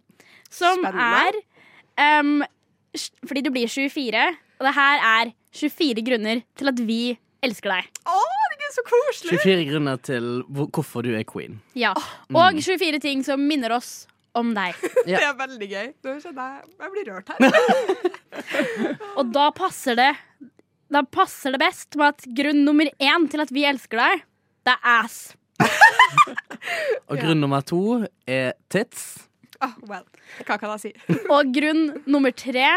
[0.50, 1.42] som Spennende.
[1.96, 2.42] er um,
[3.26, 4.26] Fordi du blir 24,
[4.60, 7.00] og det her er 24 grunner til at vi
[7.46, 7.88] elsker deg.
[8.10, 8.18] Å,
[8.56, 9.38] det er så koselig!
[9.40, 11.60] 24 grunner til hvorfor du er queen.
[11.78, 11.94] Ja.
[12.34, 14.04] Og 24 ting som minner oss
[14.36, 14.76] om deg.
[15.06, 15.86] Det er veldig gøy.
[16.04, 18.98] Nå kjenner jeg jeg blir rørt her.
[19.18, 20.10] Og da passer det
[20.92, 24.26] Da passer det best med at grunn nummer én til at vi elsker deg,
[24.68, 25.16] det er ass.
[27.08, 27.80] Og grunn nummer to
[28.28, 29.06] er tits.
[29.62, 30.04] Ah, well.
[30.44, 31.16] Hva kan jeg si?
[31.32, 32.68] Og grunn nummer tre,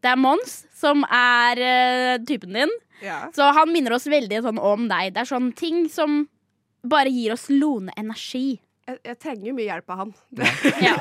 [0.00, 2.72] det er Mons, som er eh, typen din.
[3.04, 3.20] Ja.
[3.36, 5.14] Så han minner oss veldig sånn om deg.
[5.14, 6.22] Det er sånne ting som
[6.86, 8.60] bare gir oss Lone-energi.
[8.88, 10.14] Jeg, jeg trenger jo mye hjelp av han.
[10.86, 10.96] Ja.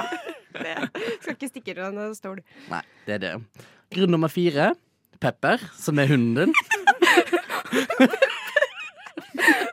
[0.50, 0.74] Det,
[1.22, 2.40] skal ikke stikke under en stol.
[2.72, 3.34] Nei, det er det.
[3.94, 4.72] Grunn nummer fire
[5.22, 6.54] Pepper, som er hunden din.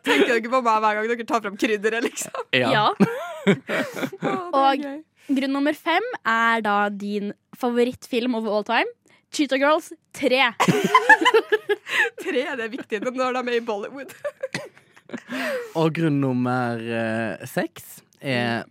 [0.07, 2.45] Tenker dere på meg hver gang dere tar fram krydderet, liksom?
[2.55, 2.71] ja.
[2.75, 2.87] ja.
[4.63, 4.87] Og-
[5.27, 8.87] Grunn nummer fem er da din favorittfilm over all time.
[9.37, 10.39] Cheetah Girls 3.
[12.23, 14.15] Tre er det viktig når de er i Bollywood.
[15.79, 18.65] Og grunn nummer eh, seks er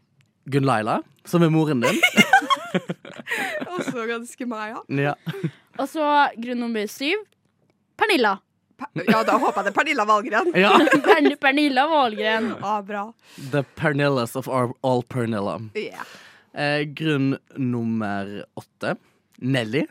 [0.52, 2.02] Gunn Laila, som er moren din.
[3.76, 4.82] Også ganske meg, ja.
[5.12, 5.14] Ja.
[5.80, 6.10] Og så
[6.42, 7.22] grunn nummer syv.
[8.00, 8.36] Pernilla.
[8.76, 10.50] Per- Ja, da håper jeg det er Pernilla Wahlgren.
[10.60, 10.74] ja.
[11.06, 13.06] Pern Pernilla Valgren Ah, bra.
[13.54, 15.60] The Pernillas of all, all Pernilla.
[15.80, 16.04] Yeah.
[16.54, 18.98] Eh, grunn nummer åtte
[19.42, 19.84] Nelly.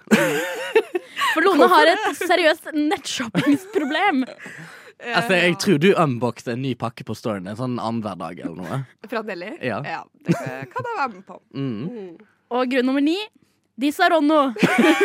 [1.35, 4.24] For Lone har et seriøst nettshoppingproblem.
[5.04, 8.54] Altså, jeg tror du unboxer en ny pakke på storen en sånn annenhver dag eller
[8.57, 8.76] noe.
[9.11, 9.50] Fra Nelly?
[9.61, 9.80] Ja.
[10.24, 11.40] Det kan jeg være med på.
[11.52, 12.14] Mm.
[12.54, 13.16] Og grunn nummer ni
[13.76, 14.54] Di Saronno.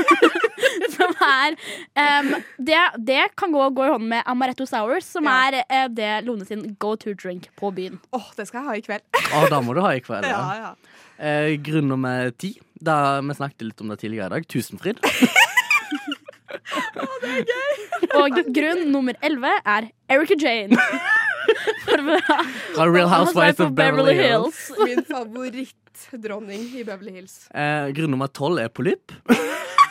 [0.96, 1.58] som er
[1.98, 2.30] um,
[2.62, 5.36] det, det kan gå, gå i hånd med Amaretto Sours, som Ja.
[5.50, 8.00] er uh, det Lone sin go to drink på byen.
[8.16, 9.04] Åh, det skal jeg ha i kveld.
[9.36, 10.30] Å, da må du ha i kveld.
[10.30, 10.72] Ja, Ja.
[11.20, 12.56] Eh, grunn nummer ti.
[12.80, 14.48] Da Vi snakket litt om det tidligere i dag.
[14.48, 15.04] Tusenfryd.
[18.20, 20.78] Og grunn nummer elleve er Erica Jane.
[22.76, 24.70] Fra Real Housewives of Beverly Hills.
[24.80, 27.42] Min favorittdronning i Beverly Hills.
[27.54, 29.14] Eh, grunn nummer tolv er polypp,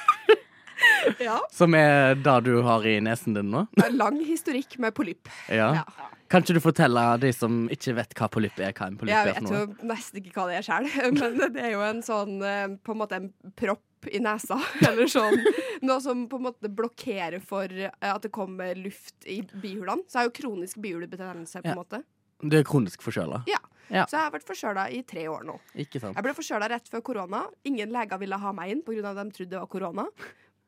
[1.29, 1.39] Ja.
[1.55, 3.67] som er det du har i nesen din nå.
[3.83, 5.29] Er Lang historikk med polypp.
[5.49, 5.73] Ja.
[5.81, 5.85] Ja.
[6.29, 9.29] Kan ikke du fortelle de som ikke vet hva polypp er, hva en polypp Jeg
[9.31, 12.35] er vet jo nesten ikke hva det er sjøl, men det er jo en sånn
[12.45, 15.41] eh, På en måte en propp i nesa, eller sånn.
[15.89, 20.05] Noe som på en måte blokkerer for eh, at det kommer luft i bihulene.
[20.07, 21.79] Så jeg har jo kronisk bihulebetennelse, på en Ja.
[21.81, 22.03] måte.
[22.45, 23.41] Du er kronisk forkjøla.
[23.51, 23.59] Ja.
[23.89, 24.05] Ja.
[24.07, 25.57] Så jeg har vært forkjøla i tre år nå.
[25.81, 26.15] Ikke sant?
[26.15, 27.41] Jeg ble forkjøla rett før korona.
[27.67, 29.01] Ingen leger ville ha meg inn pga.
[29.11, 30.05] at de trodde det var korona.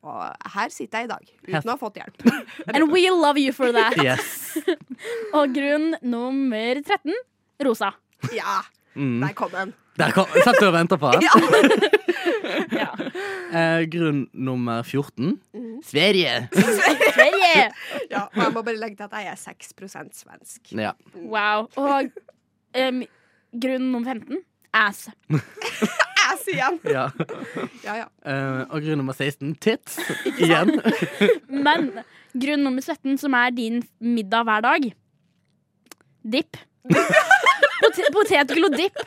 [0.03, 2.23] Og her sitter jeg i dag, uten å ha fått hjelp.
[2.73, 3.99] And we love you for that.
[4.01, 4.57] Yes.
[5.37, 7.15] Og grunn nummer 13
[7.67, 7.93] rosa.
[8.37, 8.61] Ja,
[8.99, 9.21] Mm.
[9.23, 9.69] der kom den.
[10.01, 11.23] Der kom, satt du og venta på den?
[12.75, 12.89] Ja.
[13.55, 15.37] Eh, grunn nummer 14.
[15.55, 15.77] mm.
[15.87, 16.49] Sverige.
[16.51, 17.69] Sverige!
[18.11, 19.71] Ja, og jeg må bare legge til at jeg er 6
[20.19, 20.73] svensk.
[20.75, 20.91] Ja.
[21.15, 21.69] Wow.
[21.79, 22.11] Og
[22.75, 23.01] um,
[23.63, 24.43] grunn nummer 15
[24.75, 25.07] ass.
[26.31, 26.79] Ass igjen!
[26.97, 27.07] ja.
[27.85, 28.07] Ja, ja.
[28.23, 29.99] Uh, og grunn nummer 16 tits.
[30.37, 30.77] Igjen.
[31.67, 31.91] Men
[32.33, 34.91] grunn nummer 17, som er din middag hver dag
[36.21, 36.59] dipp.
[37.81, 38.99] Pot Potetgull og dipp.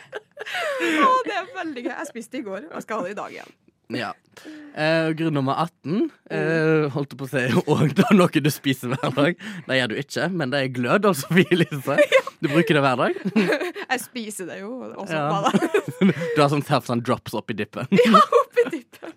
[0.44, 1.94] Å, det er veldig gøy.
[1.94, 3.54] Jeg spiste i går, og skal ha det i dag igjen.
[4.00, 4.14] Ja.
[4.74, 7.44] Eh, grunn nummer 18 eh, holdt på å si
[7.76, 9.44] òg er noe du spiser hver dag.
[9.68, 11.98] Det gjør du ikke, men det er glød altså, Elise.
[12.42, 13.20] Du bruker det hver dag.
[13.38, 15.14] Jeg spiser det jo også.
[15.14, 15.28] Ja.
[15.46, 16.10] Ja.
[16.34, 17.86] Du har sånn, sånn drops oppi dippen.
[18.02, 19.14] ja, oppi dippen.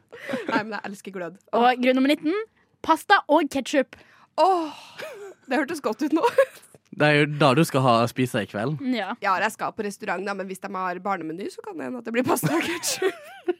[0.50, 1.40] Nei, men jeg elsker glød.
[1.56, 2.36] Og grunn nummer 19
[2.84, 3.96] pasta og ketsjup.
[4.36, 4.84] Åh,
[5.48, 6.24] det hørtes godt ut nå.
[6.96, 8.78] Det er jo da du skal ha spise i kveld.
[8.92, 9.14] Ja.
[9.24, 12.00] Ja, jeg skal på restaurant, da, men hvis de har barnemeny, så kan det hende
[12.00, 13.56] at det blir pasta og ketsjup.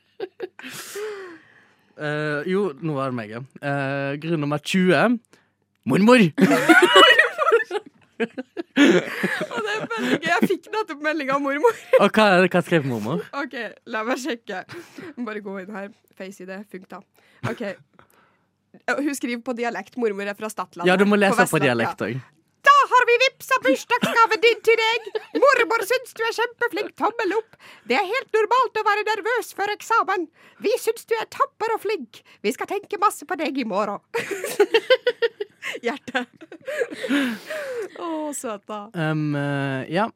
[1.97, 3.41] Eh, jo, nå var det meg, ja.
[3.65, 5.15] Eh, grunn nummer 20
[5.89, 6.21] mormor.
[8.77, 10.29] Og det er veldig gøy.
[10.29, 11.79] Jeg fikk nettopp melding av mormor.
[12.01, 13.25] Og hva, hva skrev mormor?
[13.41, 13.57] OK,
[13.93, 14.63] la meg sjekke.
[15.25, 15.89] Bare gå inn her.
[16.17, 16.53] Face-ID.
[16.73, 17.01] Funk, da.
[17.49, 17.63] OK.
[19.01, 19.97] Hun skriver på dialekt.
[20.01, 20.91] Mormor er fra Stadlandet.
[20.91, 22.21] Ja, du må lese på på dialekt òg.
[22.67, 22.77] Ja.
[22.93, 25.09] har vi vippsa bursdagsgaven din til deg.
[25.43, 26.93] Mormor syns du er kjempeflink.
[27.01, 27.59] Tommel opp.
[27.89, 30.29] Det er helt normalt å være nervøs før eksamen.
[30.65, 32.23] Vi syns du er tapper og flink.
[32.47, 34.03] Vi skal tenke masse på deg i morgen.
[35.85, 36.27] Hjerte.
[37.99, 38.87] Å, søt, da.
[38.95, 40.09] Um, uh, ja.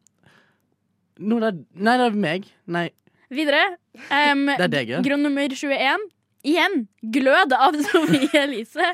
[1.21, 2.49] Nå er det Nei, det er meg.
[2.71, 2.89] Nei,
[3.31, 3.77] Videre.
[4.11, 5.01] Um, det er deg, ja.
[5.07, 6.09] grunn nummer 21.
[6.47, 8.93] Igjen glød av Sofie Elise.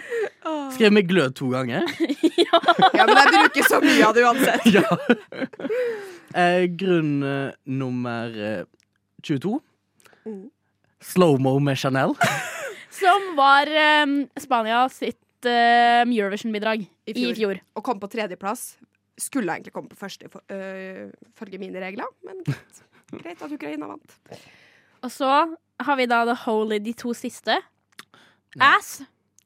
[0.74, 1.86] Skrev med glød to ganger.
[2.46, 4.66] Ja, men jeg bruker så mye av det uansett.
[4.76, 4.82] ja.
[6.36, 8.66] Eh, grunn eh, nummer eh,
[9.24, 9.56] 22.
[10.26, 10.44] Mm.
[11.04, 12.14] Slow-mo med Chanel.
[12.94, 17.60] Som var em, Spania sitt em, Eurovision-bidrag I i fjor.
[17.76, 18.76] Og kom på tredjeplass.
[19.20, 22.42] Skulle egentlig komme på første, ifølge øh, følge mine regler, men.
[23.16, 24.18] Greit at Ukraina vant.
[25.04, 25.30] Og så
[25.86, 27.58] har vi da The Holy, de to siste.
[28.60, 29.02] Ass.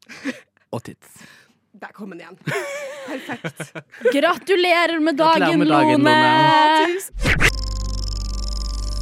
[0.75, 1.23] Og tits.
[1.81, 2.37] Der kom den igjen.
[3.11, 3.73] Perfekt.
[4.13, 6.11] Gratulerer med Gratulerer dagen, med dagen, Lone!
[6.11, 7.01] Lone.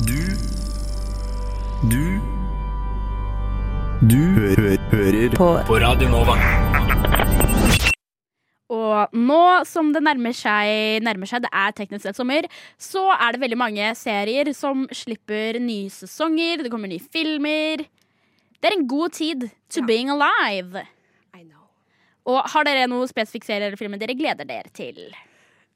[0.08, 0.20] Du
[1.90, 2.04] Du
[4.08, 5.48] Du hø hø hører på.
[5.66, 6.38] på Radio Nova.
[9.12, 13.40] Nå som det nærmer seg, nærmer seg, det er teknisk sett sommer, så er det
[13.44, 17.84] veldig mange serier som slipper nye sesonger, det kommer nye filmer.
[18.58, 19.86] Det er en god tid to Ja.
[19.86, 20.82] being alive.
[21.34, 21.64] I know.
[22.26, 24.98] Og har dere noe spesifikk serie eller film dere gleder dere til?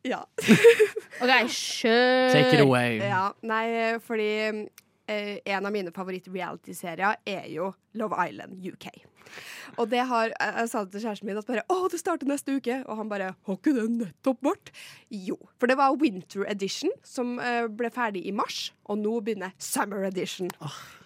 [0.05, 0.25] Ja.
[1.23, 2.33] OK, kjør!
[2.33, 2.99] Take it away.
[2.99, 3.31] ja.
[3.47, 4.31] Nei, fordi
[5.07, 8.88] eh, en av mine favoritt-reality-serier er jo Love Island UK.
[9.81, 12.29] Og det har Jeg, jeg sa det til kjæresten min at bare Å, det starter
[12.29, 12.83] neste uke.
[12.87, 14.73] Og han bare Har ikke det nettopp vært?
[15.13, 15.39] Jo.
[15.61, 20.07] For det var Winter Edition som uh, ble ferdig i mars, og nå begynner Summer
[20.09, 20.51] Edition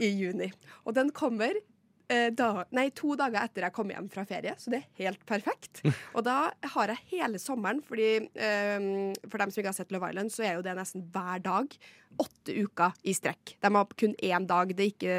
[0.03, 0.51] i juni.
[0.85, 1.59] Og den kommer
[2.07, 5.83] da, nei, to dager etter jeg kom hjem fra ferie, så det er helt perfekt.
[6.15, 8.87] Og da har jeg hele sommeren, fordi eh,
[9.27, 11.75] for dem som ikke har sett Love Island, så er jo det nesten hver dag.
[12.23, 13.57] Åtte uker i strekk.
[13.61, 15.19] De har kun én dag det ikke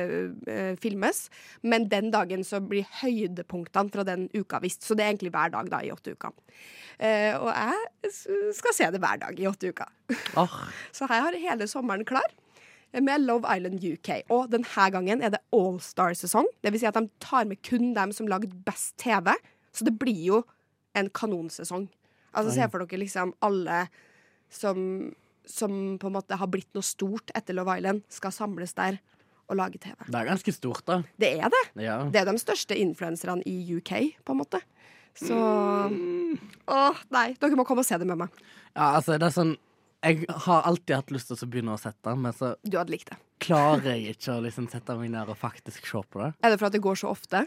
[0.49, 1.27] eh, filmes,
[1.61, 4.87] men den dagen så blir høydepunktene fra den uka vist.
[4.87, 6.33] Så det er egentlig hver dag da i åtte uker.
[6.97, 9.93] Eh, og jeg skal se det hver dag i åtte uker.
[10.41, 10.59] Åh,
[10.95, 12.31] Så jeg har hele sommeren klar
[12.93, 14.09] med Love Island UK.
[14.33, 16.47] Og denne gangen er det Allstar-sesong.
[16.63, 19.33] Det vil si at de tar med kun dem som lagde best TV.
[19.75, 20.43] Så det blir jo
[20.97, 21.87] en kanonsesong.
[22.37, 23.87] Altså Se for dere liksom alle
[24.49, 25.11] som,
[25.45, 28.99] som på en måte har blitt noe stort etter Love Island, skal samles der
[29.47, 29.95] og lage TV.
[30.11, 31.01] det er ganske stort, da.
[31.15, 31.63] Det er det.
[31.79, 32.01] Ja.
[32.11, 33.93] Det er de største influenserne i UK,
[34.27, 34.59] på en måte.
[35.17, 35.37] Så
[36.67, 37.29] Åh, nei.
[37.39, 38.41] Dere må komme og se det med meg.
[38.75, 39.55] ja, altså, det er sånn
[40.05, 43.09] Jeg har alltid hatt lyst til å begynne å sette, men så Du hadde likt
[43.09, 43.17] det.
[43.39, 46.33] klarer jeg ikke å liksom sette meg ned og faktisk se på det.
[46.43, 47.45] Er det for at det går så ofte?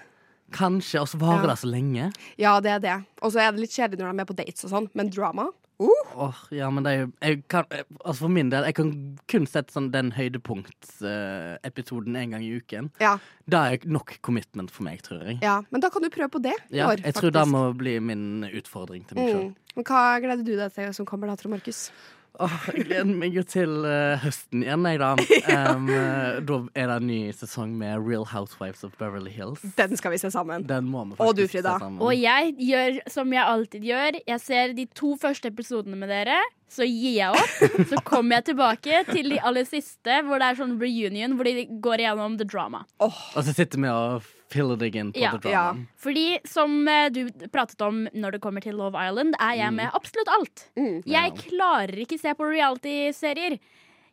[0.51, 1.55] Kanskje, og så varer Ja.
[1.55, 2.13] det så lenge.
[2.37, 3.05] Ja, det er det.
[3.23, 5.49] Og så er det litt kjedelig når de er på dates og sånn, men drama
[5.81, 7.65] Åh, ja, men det er jo jeg kan,
[8.05, 12.91] altså For min del, jeg kan kun sette sånn den høydepunktsepisoden en gang i uken.
[13.01, 13.15] Ja,
[13.49, 15.39] Det er nok commitment for meg, tror jeg.
[15.43, 15.63] ja.
[15.71, 17.99] Men da kan du prøve på det i Ja, år, jeg tror det må bli
[17.99, 19.45] min utfordring til meg sjøl.
[19.49, 19.55] Mm.
[19.77, 21.91] Men hva gleder du deg til som kommer da, Trond Markus?
[22.41, 25.11] Jeg gleder meg jo til uh, høsten igjen, jeg, da.
[25.51, 29.63] Um, eh, da er det en ny sesong med Real Housewives of Beverly Hills.
[29.77, 30.63] Den skal vi se sammen.
[30.69, 31.75] Den må vi Og du, Frida.
[31.81, 31.91] se.
[31.99, 34.19] Og jeg gjør som jeg alltid gjør.
[34.31, 36.39] Jeg ser de to første episodene med dere,
[36.71, 37.87] så gir jeg opp.
[37.91, 41.67] Så kommer jeg tilbake til de aller siste, hvor det er sånn reunion, hvor de
[41.83, 42.85] går igjennom the drama.
[43.03, 45.31] Og så sitter vi og filler it again på Ja.
[45.37, 45.87] the drama.
[45.99, 49.91] Fordi som eh, du pratet om når det kommer til Love Island, er jeg med
[49.95, 50.67] absolutt alt.
[50.77, 51.03] Mm.
[51.07, 53.59] Jeg klarer ikke se på reality-serier.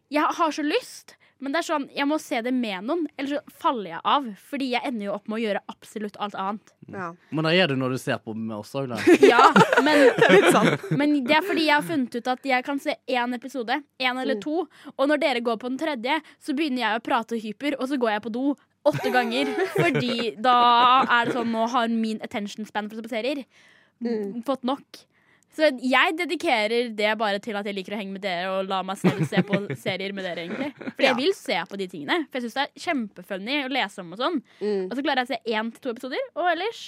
[0.10, 3.41] Jeg har så lyst, men det er sånn, jeg må se det med noen, ellers
[3.43, 4.30] så faller jeg av.
[4.50, 6.71] Fordi jeg ender jo opp med å gjøre absolutt alt annet.
[6.88, 7.10] Ja.
[7.30, 8.97] Men da gjør du når du ser på med oss òg, da.
[9.34, 9.43] Ja,
[9.84, 10.08] men,
[11.02, 14.21] men det er fordi jeg har funnet ut at jeg kan se én episode, én
[14.23, 14.63] eller to,
[14.95, 18.00] og når dere går på den tredje, så begynner jeg å prate hyper, og så
[18.02, 18.45] går jeg på do
[18.91, 19.52] åtte ganger.
[19.82, 20.58] Fordi da
[21.04, 23.45] er det sånn, nå har min attention span for serier
[24.45, 25.06] fått nok.
[25.58, 28.84] Så jeg dedikerer det bare til at jeg liker å henge med dere og la
[28.86, 30.45] meg selv se på serier med dere.
[30.45, 32.19] egentlig For jeg vil se på de tingene.
[32.28, 34.38] For jeg syns det er kjempefunny å lese om og sånn.
[34.62, 34.84] Mm.
[34.86, 36.84] Og så klarer jeg å se én til to episoder, og ellers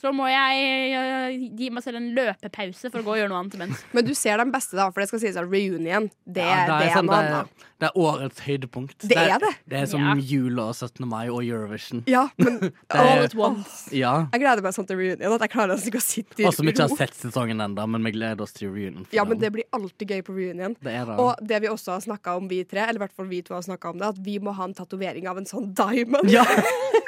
[0.00, 3.56] så må jeg gi meg selv en løpepause for å gå og gjøre noe annet
[3.58, 3.82] imens.
[3.92, 6.88] Men du ser den beste, da, for det skal sies at reunion, det, Ja, det
[6.88, 7.50] er, sånn, noe annet.
[7.60, 8.96] er, det er årets høydepunkt.
[9.08, 9.50] Det er det.
[9.68, 10.14] Det er som Ja.
[10.16, 11.06] jul og 17.
[11.08, 12.02] mai og Eurovision.
[12.08, 13.88] Ja, men Det All er, at once.
[13.96, 14.26] ja.
[14.32, 15.32] jeg gleder meg sånn til reunion.
[15.36, 16.48] At jeg klarer nesten ikke å sitte i ro.
[16.50, 19.06] Og som ikke har sett sesongen ennå, men vi gleder oss til reunion.
[19.16, 20.76] Ja, men det blir alltid gøy på reunion.
[20.80, 21.16] det er det.
[21.20, 23.54] Og det vi også har snakka om, vi tre, eller i hvert fall vi to
[23.56, 26.28] har snakka om det, at vi må ha en tatovering av en sånn diamond.
[26.32, 26.44] ja,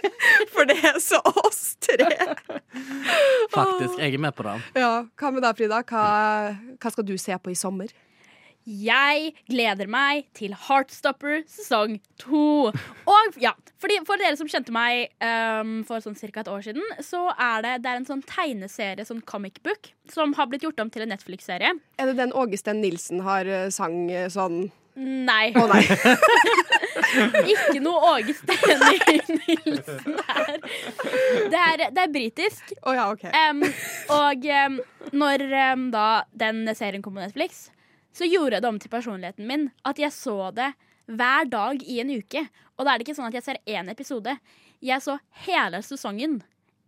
[0.62, 2.06] For det så oss tre.
[3.50, 3.98] Faktisk.
[3.98, 4.54] Jeg er med på det.
[4.78, 5.82] Ja, Hva med deg, Frida?
[5.82, 6.06] Hva,
[6.78, 7.90] hva skal du se på i sommer?
[8.62, 12.70] Jeg gleder meg til Heartstopper sesong to.
[13.10, 16.44] Og ja, fordi For dere som kjente meg um, for sånn ca.
[16.44, 20.36] et år siden, så er det, det er en sånn tegneserie, sånn comic book, som
[20.38, 21.74] har blitt gjort om til en Netflix-serie.
[21.98, 25.54] Er det den Åge Steen Nilsen har eh, sang eh, sånn Nei.
[25.56, 25.82] Å nei.
[27.52, 30.56] Ikke noe Åge Steen Nilsen her.
[31.52, 32.72] Det er, det er britisk.
[32.82, 33.32] Oh, ja, okay.
[33.50, 33.62] um,
[34.16, 34.78] og um,
[35.12, 36.06] når um, da
[36.44, 37.66] den serien kom på Netflix,
[38.12, 40.72] så gjorde det om til personligheten min at jeg så det
[41.12, 42.46] hver dag i en uke.
[42.76, 44.36] Og da er det ikke sånn at jeg ser én episode.
[44.82, 46.40] Jeg så hele sesongen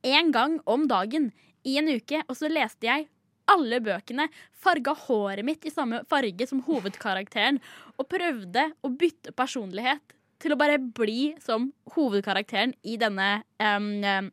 [0.05, 1.33] én gang om dagen
[1.65, 3.09] i en uke, og så leste jeg
[3.51, 7.61] alle bøkene, farga håret mitt i samme farge som hovedkarakteren,
[8.01, 13.29] og prøvde å bytte personlighet til å bare bli som hovedkarakteren i denne
[13.61, 14.31] um,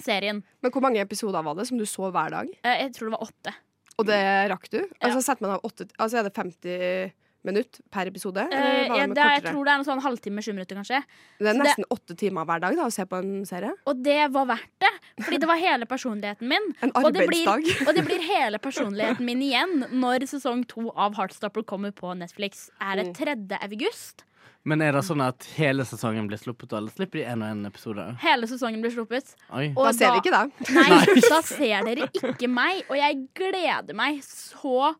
[0.00, 0.42] serien.
[0.60, 2.50] Men hvor mange episoder var det som du så hver dag?
[2.64, 3.54] Eh, Jeg tror det var åtte.
[4.00, 4.20] Og det
[4.50, 4.80] rakk du?
[5.00, 7.12] Altså, setter man av åtte, altså Er det 50
[7.46, 8.42] minutter per episode?
[8.44, 10.76] Eh, Eller var ja, det det jeg tror det er en sånn halvtime, sju minutter,
[10.76, 11.02] kanskje.
[11.38, 13.72] Det er så det- nesten åtte timer hver dag da, å se på en serie.
[13.86, 14.92] Og det var verdt det,
[15.24, 16.70] fordi det var hele personligheten min.
[16.82, 17.46] En Og det, blir,
[17.88, 22.68] og det blir hele personligheten min igjen når sesong to av Heartstopper kommer på Netflix.
[22.80, 23.36] Er det 3.
[23.62, 24.24] august?
[24.68, 27.62] Men er det sånn at hele sesongen blir sluppet, eller slipper de en og en
[27.64, 28.04] episode?
[28.20, 29.32] Hele sesongen blir sluppet.
[29.56, 29.70] Oi.
[29.72, 30.68] Og Da ser vi ikke det.
[30.76, 34.90] Nei, da ser dere ikke meg, og jeg gleder meg så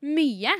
[0.00, 0.54] mye.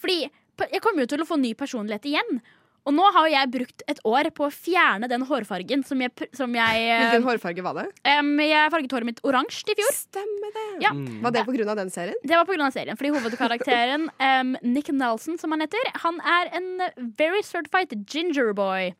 [0.00, 0.20] Fordi
[0.68, 2.40] jeg kommer jo til å få ny personlighet igjen.
[2.88, 6.54] Og nå har jeg brukt et år på å fjerne den hårfargen som jeg, som
[6.56, 7.84] jeg Hvilken hårfarge var det?
[8.08, 9.90] Um, Jeg farget håret mitt oransje i fjor.
[9.98, 10.64] Stemmer det.
[10.86, 10.94] Ja.
[11.26, 12.16] Var det av den serien?
[12.24, 12.70] Det var pga.
[12.72, 12.96] serien.
[12.96, 16.70] Fordi hovedkarakteren um, Nick Nelson, som han heter, han er en
[17.18, 18.94] very certified ginger boy.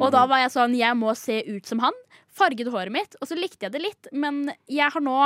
[0.00, 1.96] Og da var jeg sånn Jeg må se ut som han.
[2.32, 4.12] Farget håret mitt, og så likte jeg det litt.
[4.16, 5.18] Men jeg har nå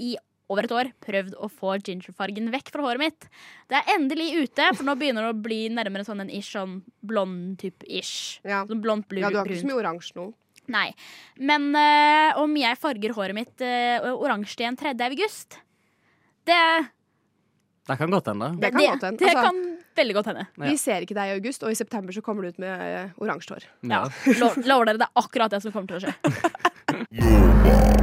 [0.00, 0.14] i
[0.50, 3.28] over et år prøvd å få gingerfargen vekk fra håret mitt.
[3.70, 6.80] Det er endelig ute, for nå begynner det å bli nærmere sånn en ish, sånn
[7.06, 8.40] blond type ish.
[8.42, 8.64] Ja.
[8.68, 10.28] Sånn blond, blu, ja, du har ikke så mye oransje nå.
[10.70, 10.88] Nei.
[11.40, 14.94] Men eh, om jeg farger håret mitt eh, oransje igjen 3.
[15.08, 15.56] august,
[16.46, 16.60] det
[17.90, 18.52] Det kan godt hende.
[18.60, 19.18] Det kan godt hende.
[19.18, 19.62] Det Altså- kan
[20.00, 20.44] veldig godt hende.
[20.56, 20.64] Ja.
[20.70, 23.10] Vi ser ikke deg i august, og i september så kommer du ut med uh,
[23.22, 23.66] oransje hår.
[23.90, 24.04] Ja.
[24.38, 26.14] Lo- Lover dere det er akkurat det som kommer til å skje.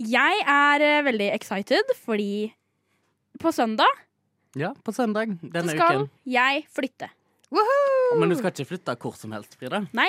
[0.00, 2.52] Jeg er uh, veldig excited fordi
[3.40, 3.88] på søndag
[4.58, 6.10] ja, på søndag så skal uken.
[6.26, 7.10] jeg flytte.
[8.18, 9.84] Men du skal ikke flytte hvor som helst, Frida.
[9.94, 10.08] Nei,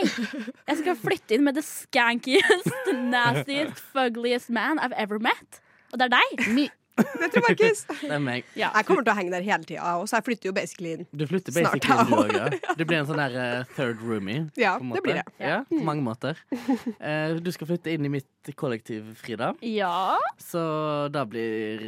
[0.69, 2.69] jeg skal flytte inn med the skankiest,
[3.13, 5.61] nastiest, fugliest man I've ever met.
[5.91, 6.71] Og det er deg.
[6.97, 7.83] Det tror Markus.
[8.01, 8.47] Det er meg.
[8.57, 8.71] Ja.
[8.75, 11.05] Jeg kommer til å henge der hele tida, og så jeg flytter jo basically inn.
[11.11, 12.47] Du flytter Snart, basically inn, du ja.
[12.47, 12.57] òg.
[12.65, 12.75] Ja.
[12.77, 14.45] Du blir en sånn der uh, third roomie.
[14.59, 15.25] Ja, det blir det.
[15.41, 16.39] Ja, på mange måter.
[16.51, 19.53] Uh, du skal flytte inn i mitt kollektiv, Frida.
[19.61, 20.17] ja.
[20.41, 20.61] Så
[21.13, 21.83] det blir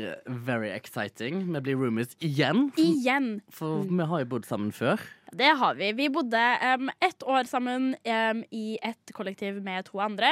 [0.45, 1.41] very exciting.
[1.51, 2.69] Vi blir roomies igjen.
[2.79, 3.35] Igjen.
[3.51, 5.01] For vi har jo bodd sammen før.
[5.33, 5.89] Det har vi.
[5.97, 6.41] Vi bodde
[6.77, 10.29] um, ett år sammen um, i et kollektiv med to andre.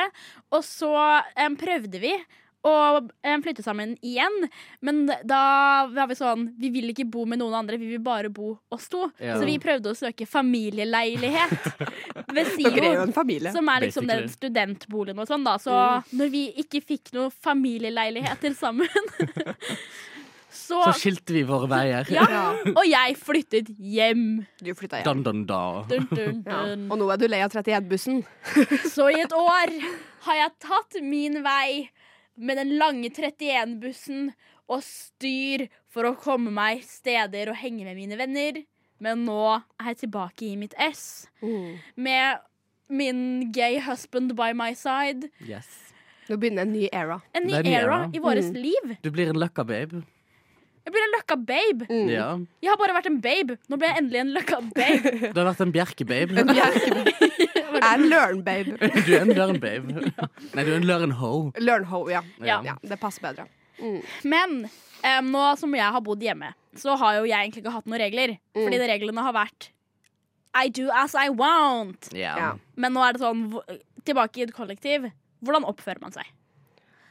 [0.53, 2.13] Og så um, prøvde vi
[2.67, 2.73] å
[3.25, 4.35] em, flytte sammen igjen.
[4.85, 8.29] Men da var vi sånn Vi vil ikke bo med noen andre, vi vil bare
[8.29, 9.07] bo oss to.
[9.17, 9.39] Ja.
[9.39, 11.71] Så vi prøvde å søke familieleilighet
[12.35, 13.07] ved SIO.
[13.51, 15.57] Som er liksom den studentboligen og sånn, da.
[15.61, 15.73] Så
[16.17, 18.89] når vi ikke fikk noen familieleiligheter sammen
[20.51, 22.11] så, Så skilte vi våre veier.
[22.11, 24.43] ja, Og jeg flyttet hjem.
[24.61, 25.07] Du flytta hjem.
[25.07, 25.63] Dun, dun, da.
[25.89, 26.61] Dun, dun, Ja.
[26.91, 28.21] Og nå er du lei av 31-bussen.
[28.91, 29.73] Så i et år
[30.27, 31.87] har jeg tatt min vei
[32.37, 34.31] med den lange 31-bussen
[34.71, 38.61] og styr for å komme meg steder og henge med mine venner.
[39.01, 39.39] Men nå
[39.81, 41.27] er jeg tilbake i mitt ess
[41.95, 42.39] med
[42.91, 45.29] min gay husband by my side.
[45.47, 45.67] Yes.
[46.29, 47.21] Nå begynner en ny era.
[47.35, 48.09] En ny en ny era era.
[48.13, 48.53] i vårt Mm.
[48.61, 48.97] liv.
[49.01, 50.03] Du blir en løkka babe.
[50.81, 51.87] Jeg blir en løkka babe.
[51.91, 52.07] Mm.
[52.09, 52.27] Ja.
[52.63, 53.57] Jeg har bare vært en babe.
[53.69, 55.11] Nå blir jeg endelig en løkka babe.
[55.35, 56.45] Du har vært en bjerke-babe.
[56.51, 58.77] Jeg er en learn-babe.
[59.05, 60.07] Du er en løren-babe.
[60.55, 61.33] Nei, du er en løren-ho.
[62.11, 62.23] Ja.
[62.41, 62.61] Ja.
[62.65, 62.77] ja.
[62.81, 63.45] Det passer bedre.
[64.23, 67.87] Men um, nå som jeg har bodd hjemme, så har jo jeg egentlig ikke hatt
[67.89, 68.35] noen regler.
[68.57, 69.71] Fordi de reglene har vært
[70.57, 72.09] I do as I want.
[72.13, 72.37] Yeah.
[72.41, 72.51] Ja.
[72.75, 73.47] Men nå er det sånn
[74.07, 75.11] tilbake i et kollektiv.
[75.45, 76.25] Hvordan oppfører man seg?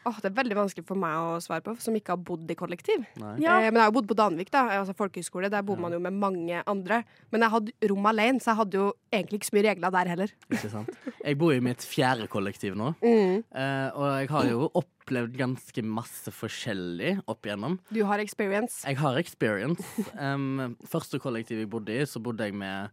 [0.09, 2.55] Åh, det er veldig vanskelig for meg å svare på, som ikke har bodd i
[2.57, 3.03] kollektiv.
[3.21, 3.59] Ja.
[3.61, 5.51] Eh, men jeg har jo bodd på Danvik, da, altså folkehøyskole.
[5.53, 7.03] Der bor man jo med mange andre.
[7.31, 10.13] Men jeg hadde rom alene, så jeg hadde jo egentlig ikke så mye regler der
[10.15, 10.33] heller.
[10.51, 10.97] Ikke sant?
[11.25, 13.45] Jeg bor i mitt fjerde kollektiv nå, Mm.
[13.53, 17.79] eh, og jeg har jo opplevd ganske masse forskjellig opp igjennom.
[17.93, 18.81] Du har experience.
[18.87, 19.85] Jeg har experience.
[20.21, 22.91] Um, første kollektiv jeg bodde i, så bodde jeg med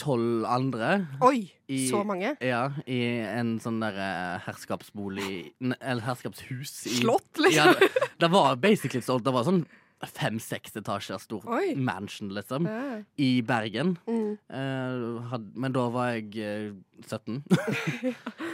[0.00, 1.06] tolv andre.
[1.24, 2.34] Oi, I- så mange.
[2.44, 6.74] Ja, i en sånn der eh, herskapsbolig Eller herskapshus.
[6.86, 7.74] I, Slott, liksom.
[7.74, 9.24] Ja, det, var basically stort.
[9.24, 9.64] Det var sånn
[10.06, 11.72] fem-seks etasjer stor Oi.
[11.74, 12.66] mansion, liksom.
[12.68, 12.98] Ja.
[13.16, 13.96] I Bergen.
[14.06, 14.36] Mm.
[14.52, 16.76] Uh, had, men da var jeg uh,
[17.08, 17.40] 17.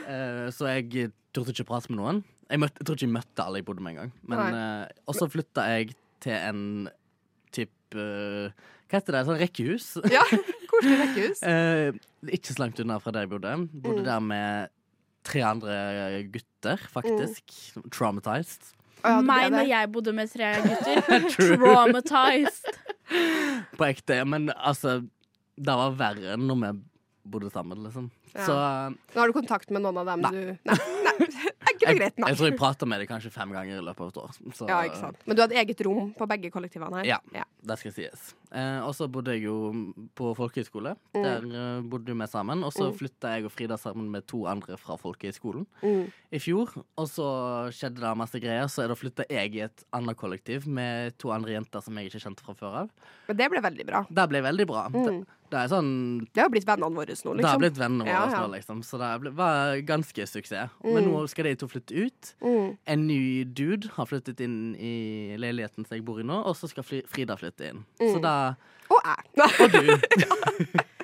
[0.06, 2.22] uh, så jeg turte ikke prate med noen.
[2.52, 4.10] Jeg, møtte, jeg tror ikke jeg møtte alle jeg bodde med engang.
[4.28, 6.64] Men, eh, og så flytta jeg til en
[7.54, 8.02] type
[8.92, 9.22] Hva heter det?
[9.28, 9.86] Sånn rekkehus.
[10.12, 10.24] Ja,
[10.82, 11.42] koselig rekkehus.
[11.46, 13.54] Eh, ikke så langt unna fra der jeg bodde.
[13.72, 14.06] Bodde Mm.
[14.10, 14.68] der med
[15.24, 17.42] tre andre gutter, faktisk.
[17.94, 18.72] Traumatized.
[19.02, 21.26] Å, ja, Meg når jeg bodde med tre gutter.
[21.34, 22.80] Traumatized.
[23.78, 24.20] På ekte.
[24.26, 25.00] Men altså,
[25.58, 26.72] det var verre enn når vi
[27.32, 28.10] bodde sammen, liksom.
[28.34, 28.46] Ja.
[28.46, 28.54] Så
[29.14, 30.30] Nå har du kontakt med noen av dem Nei.
[30.32, 31.50] du Nei, nei.
[31.82, 32.28] Og jeg, greit, nei.
[32.30, 34.36] jeg tror jeg prata med dem kanskje fem ganger i løpet av et år.
[34.54, 35.18] Så, Ja, ikke sant.
[35.26, 37.04] Men du hadde eget rom på begge kollektivene her?
[37.08, 37.18] Ja.
[37.34, 37.44] ja.
[37.62, 38.34] Det skal sies.
[38.52, 39.56] Eh, og så bodde jeg jo
[40.18, 40.94] på folkehøyskole.
[41.16, 41.22] Mm.
[41.24, 42.62] Der uh, bodde vi sammen.
[42.64, 42.96] Og så Mm.
[42.98, 46.10] flytta jeg og Frida sammen med to andre fra folkehøyskolen Mm.
[46.32, 46.72] i fjor.
[46.98, 47.26] Og så
[47.72, 51.52] skjedde det masse greier, så da flytta jeg i et annet kollektiv med to andre
[51.56, 52.90] jenter som jeg ikke kjente fra før av.
[53.28, 54.04] Men det ble veldig bra.
[54.10, 54.88] Det ble veldig bra.
[54.88, 55.24] Det, Mm.
[55.26, 57.60] det er sånn Det har blitt vennene våre nå, Det har liksom.
[57.60, 58.40] blitt vennene våre ja.
[58.40, 58.82] nå, liksom.
[58.82, 60.70] Så det ble, var ganske suksess.
[60.84, 61.10] Men Mm.
[61.12, 62.34] nå skal de to flytte ut.
[62.42, 62.78] Mm.
[62.86, 66.68] En ny dude har flyttet inn i leiligheten som jeg bor i nå, og så
[66.68, 67.84] skal Fri- Frida flytte inn.
[68.00, 68.22] Så Mm.
[68.22, 68.54] da
[68.90, 69.22] Og jeg.
[69.60, 69.86] Og du.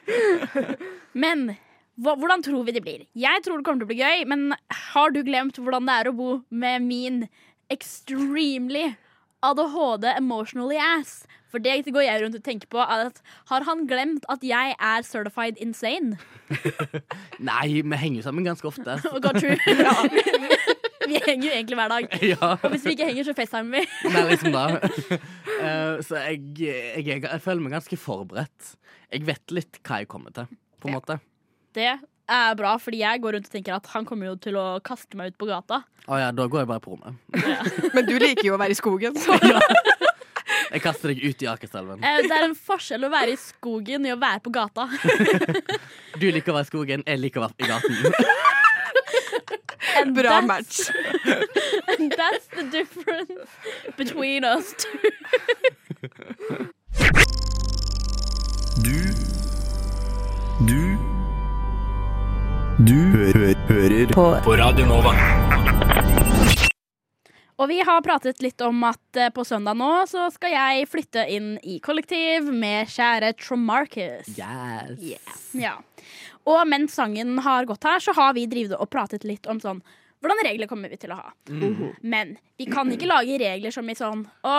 [1.14, 1.56] Men
[1.98, 3.06] hva, hvordan tror vi det blir?
[3.18, 4.52] Jeg tror det kommer til å bli gøy, men
[4.94, 7.28] har du glemt hvordan det er å bo med min
[7.70, 8.94] extremely
[9.42, 11.22] ADHD emotionally ass?
[11.48, 12.80] For det går jeg rundt og tenker på.
[12.82, 16.18] At har han glemt at jeg er certified insane?
[17.50, 18.98] Nei, vi henger sammen ganske ofte.
[19.24, 19.56] God, true.
[21.08, 22.18] vi henger jo egentlig hver dag.
[22.34, 22.50] ja.
[22.56, 24.12] Og hvis vi ikke henger, så facetimer vi.
[24.12, 24.66] Nei, liksom da.
[25.58, 28.74] Uh, så jeg, jeg, jeg, jeg føler meg ganske forberedt.
[29.08, 30.50] Jeg vet litt hva jeg kommer til,
[30.82, 31.20] på en måte.
[31.76, 31.94] Det
[32.28, 35.16] er bra, fordi jeg går rundt og tenker at han kommer jo til å kaste
[35.18, 35.82] meg ut på gata.
[36.08, 37.14] Å ja, da går jeg bare på rommet.
[37.94, 39.36] Men du liker jo å være i skogen, så
[40.68, 42.02] Jeg kaster deg ut i Akerselven.
[42.04, 44.84] Eh, Det er en forskjell å være i skogen i å være på gata.
[46.20, 47.94] Du liker å være i skogen, jeg liker å være i gaten.
[49.98, 50.90] And bra that's- match.
[51.98, 53.48] And that's the difference
[53.96, 54.98] between us two.
[58.82, 58.98] Du
[60.66, 60.97] Du
[62.86, 64.24] Du hø hø hører på.
[64.44, 65.10] på Radio Nova.
[67.58, 71.24] Og vi har pratet litt om at eh, på søndag nå så skal jeg flytte
[71.26, 74.30] inn i kollektiv med kjære Tromarcus.
[75.02, 75.48] Yes.
[75.58, 75.74] Ja.
[76.46, 79.82] Og mens sangen har gått her, så har vi drivet og pratet litt om sånn
[80.22, 81.34] hvordan regler kommer vi til å ha?
[82.02, 84.58] Men vi kan ikke lage regler som i sånn Å,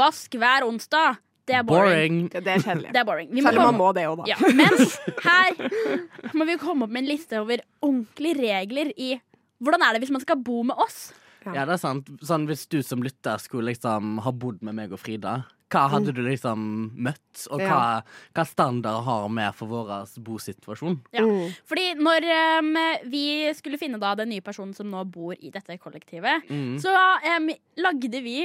[0.00, 1.20] vask hver onsdag.
[1.48, 1.88] Det er boring.
[1.88, 2.18] Boring.
[2.44, 2.92] Det er kjedelig.
[2.94, 3.30] Det er boring.
[3.32, 4.28] Vi må Selv om man må det òg, da.
[4.28, 4.76] Ja, men
[5.24, 9.14] her må vi komme opp med en liste over ordentlige regler i
[9.58, 11.08] hvordan er det hvis man skal bo med oss?
[11.48, 12.10] Ja, det er sant.
[12.26, 16.12] Sånn, hvis du som lytter skulle liksom ha bodd med meg og Frida, hva hadde
[16.16, 16.60] du liksom
[16.96, 17.42] møtt?
[17.52, 18.00] Og hva,
[18.36, 19.90] hva standard har vi for vår
[20.24, 20.96] bosituasjon?
[21.16, 21.24] Ja.
[21.24, 21.50] Mm.
[21.68, 22.26] Fordi når
[22.62, 22.70] um,
[23.12, 23.24] vi
[23.56, 26.78] skulle finne da den nye personen som nå bor i dette kollektivet, Mm.
[26.80, 26.92] så
[27.36, 28.38] um, lagde vi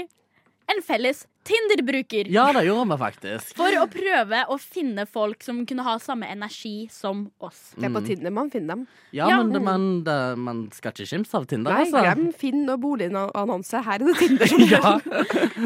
[0.72, 2.30] en felles Tinder-bruker.
[2.32, 3.50] Ja, det gjorde vi faktisk.
[3.58, 7.74] For å prøve å finne folk som kunne ha samme energi som oss.
[7.76, 8.86] Det er på Tinder man finner dem.
[9.12, 9.42] Ja, Ja.
[9.44, 12.00] men man, det, man skal ikke kimse av Tinder, Nei, altså.
[12.00, 13.84] glem Finn og boligannonse.
[13.84, 14.94] Her er det Tinder som Ja.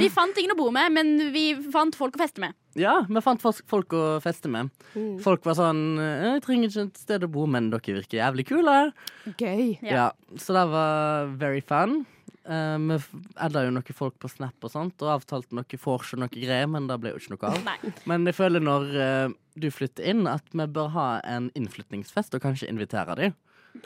[0.01, 2.57] Vi fant ingen å bo med, men vi fant folk å feste med.
[2.73, 4.73] ja, vi fant folk, folk å feste med.
[4.97, 5.21] Mm.
[5.21, 8.47] Folk var sånn «Eh, 'Jeg trenger ikke et sted å bo, men dere virker jævlig
[8.49, 8.93] kule'.
[9.37, 9.77] Gøy.
[9.85, 9.93] Ja.
[9.93, 12.07] Ja, Så det var very fun.
[12.47, 12.97] Uh, vi
[13.43, 16.69] adda jo noen folk på Snap og sånt, og avtalte noe vors og noe greier,
[16.71, 17.59] men det ble jo ikke noe av.
[17.65, 17.91] Nei.
[18.07, 22.45] Men jeg føler når uh, du flytter inn, at vi bør ha en innflytningsfest, og
[22.45, 23.35] kanskje invitere dem.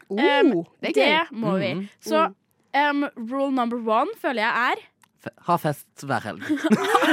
[0.07, 0.53] Oh, um,
[0.85, 1.73] det det må vi.
[1.81, 1.87] Mm.
[2.05, 4.87] Så um, rule number one føler jeg er
[5.21, 6.45] Fe ha fest hver helg.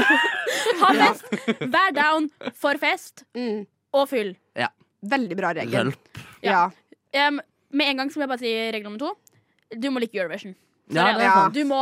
[0.80, 1.26] ha fest,
[1.60, 3.66] vær down for fest Mm.
[3.92, 4.30] og fyll.
[5.06, 5.92] Veldig bra regel.
[5.92, 6.22] Hjelp.
[6.42, 6.70] Ja.
[7.14, 7.38] Em,
[7.70, 9.12] med en gang skal jeg bare si regel nummer to.
[9.78, 10.56] Du må like Eurovision.
[10.94, 11.54] Ja, det er sant.
[11.54, 11.80] Du må.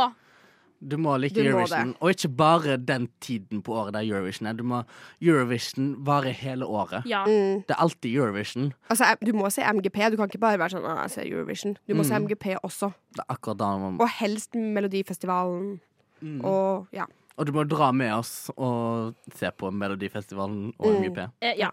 [0.79, 1.95] Du må like Du må Eurovision.
[1.99, 4.53] Og ikke bare den tiden på året der Eurovision er.
[4.53, 4.83] Du må
[5.21, 7.01] Eurovision varer hele året.
[7.09, 7.23] Ja.
[7.25, 7.63] Mm.
[7.65, 8.73] Det er alltid Eurovision.
[8.89, 9.97] Altså, du må se MGP.
[10.11, 11.77] Du kan ikke bare være sånn jeg ser Eurovision.
[11.87, 12.27] Du må se Mm.
[12.27, 12.91] MGP også.
[13.15, 15.79] Det er akkurat da man Og helst Melodifestivalen.
[16.21, 16.41] Mm.
[16.45, 17.05] Og ja.
[17.37, 21.01] Og du må dra med oss og se på Melodifestivalen og Mm.
[21.03, 21.27] MGP.
[21.41, 21.69] Eh, ja.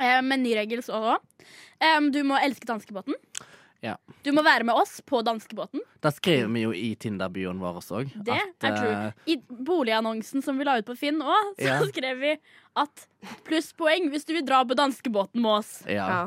[0.00, 1.16] Eh, med ny regel så òg.
[1.80, 3.14] Eh, du må elske danskebåten.
[3.84, 3.96] Ja.
[4.24, 5.82] Du må være med oss på danskebåten.
[6.00, 8.04] Da skriver vi jo i Tinder-bioen vår også.
[8.24, 9.10] Det er true.
[9.28, 11.80] I boligannonsen som vi la ut på Finn òg, så Ja.
[11.92, 12.32] skrev vi
[12.80, 13.04] at
[13.44, 15.74] plusspoeng hvis du vil dra på danskebåten med oss.
[15.86, 16.08] Ja.
[16.08, 16.22] Ja.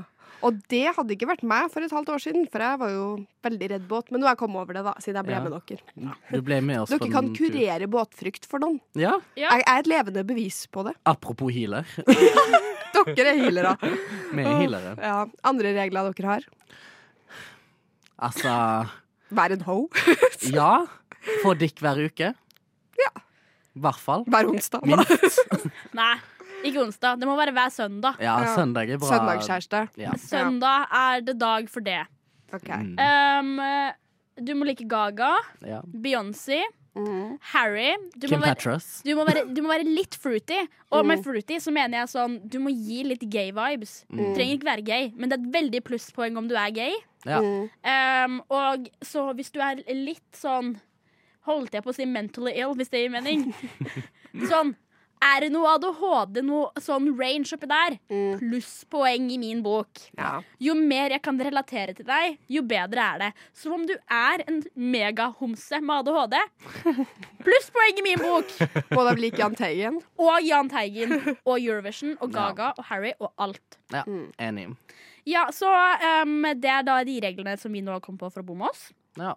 [0.45, 3.05] Og det hadde ikke vært meg for et halvt år siden, for jeg var jo
[3.41, 4.11] veldig redd båt.
[4.13, 5.39] Men nå har jeg kommet over det, da, siden jeg ble Ja.
[5.41, 6.13] med dere.
[6.29, 7.49] Du ble med oss Dere på kan en tur.
[7.49, 8.77] kurere båtfrykt for noen.
[8.93, 9.15] Ja.
[9.35, 9.49] Ja.
[9.57, 10.93] Jeg er et levende bevis på det.
[11.09, 11.89] Apropos healer.
[13.17, 13.73] Dere er healere.
[13.81, 14.93] Vi er healere.
[15.01, 15.25] Ja.
[15.43, 16.45] Andre regler dere har?
[18.18, 18.51] Altså
[19.30, 19.78] Vær en ho
[20.57, 20.72] Ja.
[21.43, 22.32] Få dick hver uke.
[22.97, 23.11] Ja.
[23.76, 24.24] I hvert fall.
[24.32, 24.86] hver onsdag.
[24.88, 25.41] Minst.
[25.97, 26.13] Nei,
[26.65, 27.20] ikke onsdag.
[27.20, 28.15] Det må være hver søndag.
[28.24, 29.09] Ja, søndag er bra.
[29.11, 29.82] Søndagskjæreste.
[29.99, 30.15] Ja.
[30.22, 31.99] Søndag er det dag for det.
[32.55, 32.70] Ok.
[32.72, 32.95] Mm.
[32.95, 33.59] Um,
[34.47, 35.34] du må like Gaga,
[35.68, 35.82] ja.
[35.84, 36.61] Beyoncé.
[37.53, 37.91] Harry.
[38.17, 40.59] Du må, være, du, må være, du må være litt fruity.
[40.91, 41.07] Og Mm.
[41.11, 44.05] med fruity så mener jeg sånn Du må gi litt gay vibes.
[44.09, 44.33] Mm.
[44.35, 46.93] Trenger ikke være gay, men det er et veldig plusspoeng om du er gay.
[47.25, 47.41] Ja.
[47.41, 47.69] Mm.
[47.83, 50.77] Um, og så hvis du er litt sånn
[51.47, 53.53] Holdt jeg på å si mentally ill, hvis det gir mening.
[54.51, 54.73] sånn
[55.24, 57.95] Er det noe ADHD, noe sånn range oppi der?
[58.11, 58.38] Mm.
[58.41, 60.01] Plusspoeng i min bok.
[60.18, 60.36] Ja.
[60.61, 63.32] Jo mer jeg kan relatere til deg, jo bedre er det.
[63.57, 66.38] Så om du er en megahomse med ADHD,
[67.45, 68.53] plusspoeng i min bok!
[68.91, 69.99] Både av lik Jahn Teigen?
[70.22, 73.82] Og Jahn Teigen og Eurovision og Gaga og Harry og alt.
[73.93, 74.05] ja.
[74.38, 74.70] Enig.
[75.28, 75.68] Ja, så
[76.24, 78.70] um, det er da de reglene som vi nå kom på for å bo med
[78.70, 78.86] oss.
[79.20, 79.34] Ja.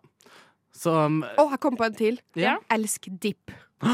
[0.71, 2.21] Så um, Å, jeg kom på en til.
[2.39, 2.59] Ja.
[2.71, 3.51] Elsk dipp.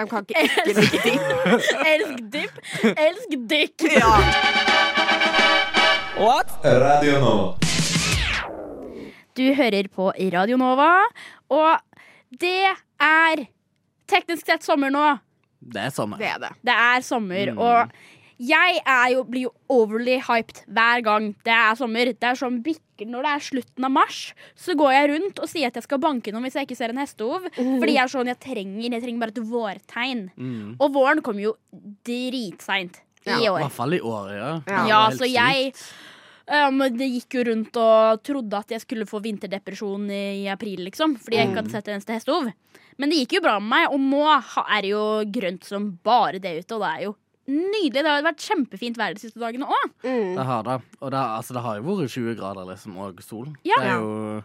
[0.00, 1.24] De kan ikke ikke drikke dipp.
[1.90, 2.60] Elsk dipp,
[2.96, 4.12] elsk dykk Ja.
[6.64, 7.56] Radio Nova.
[9.36, 10.88] Du hører på Radio Nova,
[11.48, 11.78] og
[12.40, 12.66] det
[13.00, 13.44] er
[14.10, 15.04] teknisk sett sommer nå.
[15.60, 16.18] det er sommer.
[16.20, 16.50] Det er det.
[16.66, 17.58] Det er sommer, Mm.
[17.58, 17.90] og
[18.40, 22.12] jeg er jo, blir jo overly hyped hver gang det er sommer.
[22.16, 24.20] Det er sånn bikker Når det er slutten av mars,
[24.56, 26.94] så går jeg rundt og sier at jeg skal banke noen hvis jeg ikke ser
[26.94, 27.46] en hestehov.
[27.56, 30.24] Fordi jeg er sånn, jeg trenger, jeg trenger bare et vårtegn.
[30.36, 30.74] Mm.
[30.76, 31.54] Og våren kommer jo
[32.06, 34.50] dritseint i Ja, I hvert fall i år, ja.
[34.68, 34.82] Ja.
[34.88, 35.72] Ja, så jeg
[36.48, 41.18] um, Det gikk jo rundt og trodde at jeg skulle få vinterdepresjon i april, liksom.
[41.20, 42.52] Fordi jeg ikke hadde sett en eneste hestehov.
[43.00, 45.04] Men det gikk jo bra med meg, og nå er det jo
[45.40, 46.76] grønt som bare det ute.
[46.76, 47.18] Og det er jo
[47.50, 48.02] nydelig.
[48.04, 49.86] Det har vært kjempefint vær de siste dagene òg.
[50.04, 50.36] Mm.
[50.38, 50.76] Det har det.
[51.00, 53.50] Og det, altså, det har jo vært 20 grader liksom, og sol.
[53.66, 53.80] Ja.
[53.80, 54.42] Det er jo,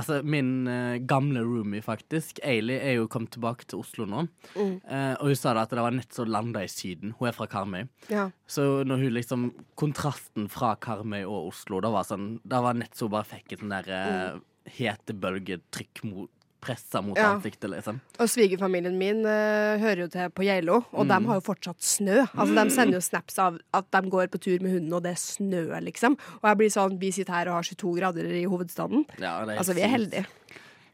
[0.00, 4.26] altså, min uh, gamle roomie, faktisk, Ailey, er jo kommet tilbake til Oslo nå.
[4.54, 4.78] Mm.
[4.86, 7.14] Uh, og hun sa da at det var nett så landa i Syden.
[7.18, 7.84] Hun er fra Karmøy.
[8.12, 8.28] Ja.
[8.46, 12.94] Så når hun liksom Kontrasten fra Karmøy og Oslo, da var sånn Da var nett
[12.96, 16.30] så hun bare fikk et sånn der hete bølgetrykk mot
[16.64, 17.34] Pressa mot Ja.
[17.34, 18.00] ansiktet, liksom.
[18.18, 22.22] Og svigerfamilien min uh, hører jo til på Geilo, og de har jo fortsatt snø.
[22.34, 25.12] Altså, De sender jo snaps av at de går på tur med hunden, og det
[25.14, 26.16] er snø, liksom.
[26.40, 29.04] Og jeg blir sånn, vi sitter her og har 22 grader i hovedstaden.
[29.20, 30.24] Ja, det er Altså, vi er heldige.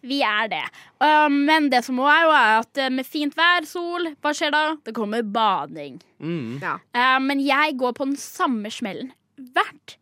[0.03, 0.63] Vi er det.
[1.05, 4.33] Um, men det som òg er, jo er at eh, med fint vær, sol, hva
[4.33, 4.63] skjer da?
[4.87, 5.99] Det kommer bading.
[6.25, 6.55] Mm.
[6.63, 6.79] Ja.
[6.97, 9.99] Uh, men jeg går på den samme smellen hvert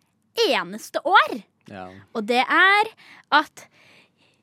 [0.49, 1.41] eneste år.
[1.69, 1.89] Ja.
[2.15, 2.93] Og det er
[3.35, 3.67] at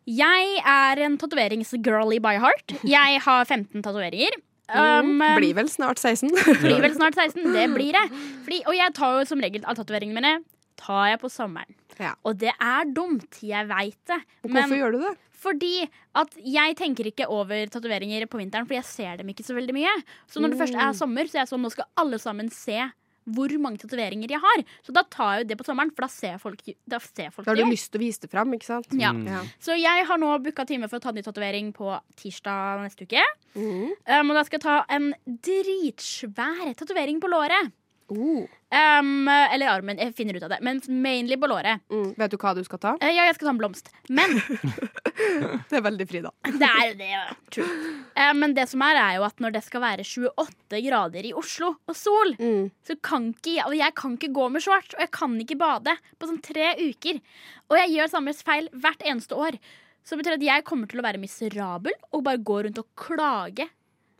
[0.05, 2.75] jeg er en tatoveringsgirlie by heart.
[2.85, 4.37] Jeg har 15 tatoveringer.
[4.65, 6.31] Um, Blir vel snart 16.
[6.63, 7.51] blir vel snart 16.
[7.53, 8.05] Det blir det.
[8.45, 10.33] Fordi, og jeg tar jo som regel av tatoveringene mine
[10.79, 11.75] tar jeg på sommeren.
[12.01, 12.15] Ja.
[12.27, 13.39] Og det er dumt.
[13.45, 14.17] Jeg veit det.
[14.43, 15.13] Og hvorfor gjør du det?
[15.45, 15.73] Fordi
[16.17, 19.75] at jeg tenker ikke over tatoveringer på vinteren, for jeg ser dem ikke så veldig
[19.77, 19.93] mye.
[20.31, 22.79] Så når det først er sommer, så er jeg sånn, nå skal alle sammen se
[23.25, 24.63] hvor mange tatoveringer jeg har.
[24.85, 27.47] Så da tar jeg jo det på sommeren, for da ser folk, da ser folk
[27.47, 28.91] Da har det du lyst til å vise det fram, ikke sant?
[28.99, 29.13] Ja.
[29.25, 29.41] Ja.
[29.63, 33.23] Så jeg har nå booka time for å ta ny tatovering på tirsdag neste uke.
[33.55, 33.95] Mm.
[33.95, 37.73] Um, og da skal jeg ta en dritsvær tatovering på låret.
[38.13, 38.43] Oh.
[38.75, 39.97] Um, eller armen.
[39.97, 40.59] Jeg finner ut av det.
[40.61, 41.81] Men mainly på låret.
[41.89, 42.11] Mm.
[42.19, 42.91] Vet du hva du skal ta?
[43.01, 43.89] Uh, ja, jeg skal ta en blomst.
[44.13, 44.35] Men
[45.69, 46.31] Det er veldig Frida.
[46.61, 47.09] det er det.
[47.55, 47.67] True.
[48.17, 51.33] Uh, men det som er, er jo at når det skal være 28 grader i
[51.37, 52.67] Oslo og sol, Mm.
[52.85, 55.57] så kan ikke jeg, og jeg kan ikke gå med shorts, og jeg kan ikke
[55.59, 57.21] bade på sånn tre uker.
[57.71, 59.57] Og jeg gjør samme feil hvert eneste år.
[60.05, 62.89] Så det betyr at jeg kommer til å være miserabel og bare gå rundt og
[62.99, 63.65] klage.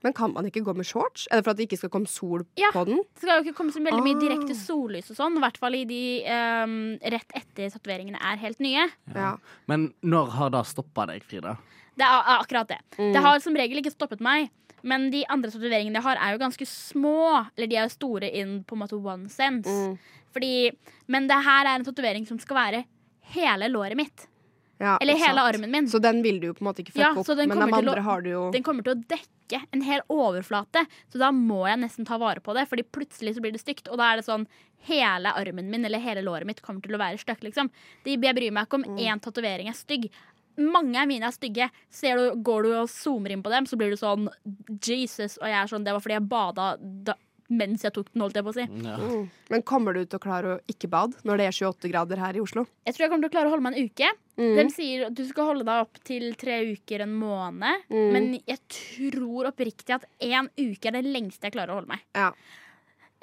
[0.06, 1.26] Men kan man ikke gå med shorts?
[1.32, 2.70] Er det for at det ikke skal komme sol Ja.
[2.76, 3.00] på den?
[3.18, 4.22] Det skal jo ikke komme så veldig mye Ah.
[4.22, 5.38] direkte sollys og sånn.
[5.40, 8.86] I hvert fall i de um, rett etter tatoveringene er helt nye.
[9.16, 9.32] Ja.
[9.68, 11.58] Men når har det stoppa deg, Frida?
[11.98, 12.78] Det er akkurat det.
[13.00, 13.14] Mm.
[13.16, 14.52] Det har som regel ikke stoppet meg.
[14.86, 17.48] Men de andre tatoveringene jeg har, er jo ganske små.
[17.58, 19.66] Eller de er jo store in på en måte one sense.
[19.72, 19.98] Mm.
[20.36, 20.72] Fordi,
[21.08, 22.86] men det her er en tatovering som skal være
[23.34, 24.28] hele låret mitt.
[24.78, 25.56] Ja, Eller hele sant.
[25.56, 25.86] armen min.
[25.88, 28.22] Så den vil du jo på en måte ikke Ja, opp, men de andre har
[28.22, 32.06] du jo Den kommer til å dekke en hel overflate, så da må jeg nesten
[32.06, 32.68] ta vare på det.
[32.68, 34.48] Fordi plutselig så blir det stygt, og da er det sånn
[34.86, 37.72] Hele armen min eller hele låret mitt kommer til å være stygt, liksom.
[38.06, 39.00] Jeg bryr meg ikke om Mm.
[39.00, 40.12] én tatovering er stygg.
[40.58, 41.72] Mange av mine er stygge.
[41.90, 44.30] Ser du, går du og zoomer inn på dem, så blir du sånn
[44.80, 45.40] Jesus.
[45.42, 47.16] Og jeg er sånn Det var fordi jeg bada da,
[47.54, 48.66] mens jeg tok den, holdt jeg på å si.
[48.86, 48.96] Ja.
[48.98, 49.26] Mm.
[49.54, 52.38] Men kommer du til å klare å ikke bade når det er 28 grader her
[52.38, 52.66] i Oslo?
[52.88, 54.12] Jeg tror jeg kommer til å klare å holde meg en uke.
[54.36, 54.52] Mm.
[54.58, 57.88] De sier at du skal holde deg opp til tre uker en måned.
[57.94, 58.10] Mm.
[58.16, 62.06] Men jeg tror oppriktig at én uke er det lengste jeg klarer å holde meg.
[62.18, 62.32] Ja.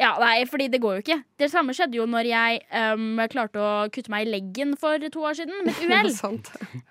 [0.02, 1.18] Ja, nei, fordi det går jo ikke.
[1.38, 2.60] Det samme skjedde jo når jeg
[2.94, 6.10] um, klarte å kutte meg i leggen for to år siden med uhell.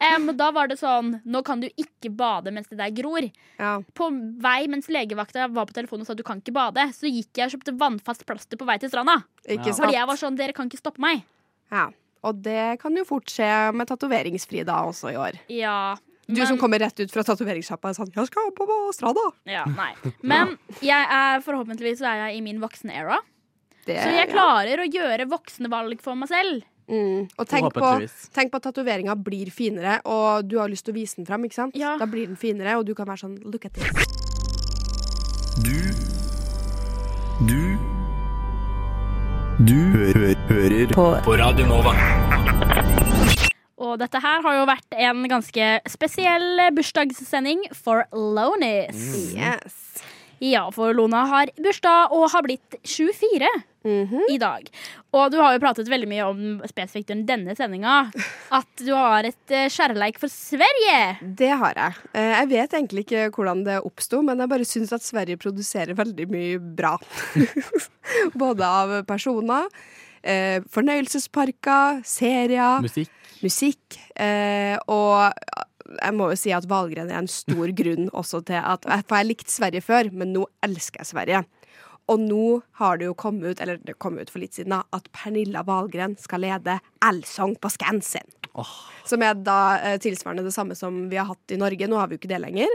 [0.07, 3.27] Um, da var det sånn Nå kan du ikke bade mens det der gror.
[3.59, 3.73] Ja.
[3.97, 4.09] På
[4.43, 7.49] vei mens legevakta var på telefonen og sa du kan ikke bade, så gikk jeg
[7.49, 9.21] og kjøpte vannfast plaster på vei til stranda.
[9.45, 9.77] Ikke Ja.
[9.81, 11.25] Fordi jeg var sånn Dere kan ikke stoppe meg.
[11.71, 11.89] Ja.
[12.27, 15.39] Og det kan jo fort skje med tatoveringsfri da også i år.
[15.49, 15.97] Ja.
[16.31, 18.65] Du men- som kommer rett ut fra tatoveringssjappa og sånn 'Jeg skal på
[18.95, 19.31] stranda'.
[19.45, 19.93] Ja, nei.
[20.23, 23.19] Men jeg er, forhåpentligvis så er jeg i min voksne era.
[23.85, 24.33] Det, Så jeg ja.
[24.33, 26.63] klarer å gjøre voksne valg for meg selv.
[26.89, 27.29] Mm.
[27.39, 30.97] Og tenk på, tenk på at tatoveringa blir finere, og du har lyst til å
[30.99, 31.43] vise den fram.
[31.43, 31.75] ikke sant?
[31.75, 31.97] Ja.
[31.97, 34.07] Da blir den finere, og du kan være sånn 'look at this'.
[35.63, 35.77] Du
[37.45, 37.77] Du
[39.65, 40.11] Du hø
[40.47, 41.21] hører på.
[41.23, 42.20] på Radio Nova.
[43.81, 49.01] Og dette her har jo vært en ganske spesiell bursdagssending for Lonis.
[49.33, 49.77] Yes.
[50.41, 53.49] Ja, for Lona har bursdag og har blitt 24
[53.85, 54.21] Mhm.
[54.29, 54.67] i dag.
[55.13, 58.11] Og du har jo pratet veldig mye om spesifikt under denne sendinga
[58.53, 61.17] at du har et eh, kjærleik for Sverige.
[61.37, 61.93] Det har jeg.
[62.13, 65.93] Eh, Jeg vet egentlig ikke hvordan det oppsto, men jeg bare syns at Sverige produserer
[65.97, 66.95] veldig mye bra.
[68.37, 69.65] Både av personer,
[70.23, 73.09] eh, fornøyelsesparker, serier, Musikk.
[73.45, 73.97] Musikk.
[74.15, 75.31] Eh, og
[76.01, 79.31] jeg må jo si at Valgren er en stor grunn også til at For jeg
[79.33, 81.43] likte Sverige før, men nå elsker jeg Sverige.
[82.11, 82.45] Og nå
[82.81, 85.61] har det jo kommet ut, eller det kom ut for litt siden, da, at Pernilla
[85.63, 88.25] Valgren skal lede Allsång på Skansen.
[89.07, 91.87] Som er da eh, tilsvarende det samme som vi har hatt i Norge.
[91.87, 92.73] Nå har vi jo ikke det lenger.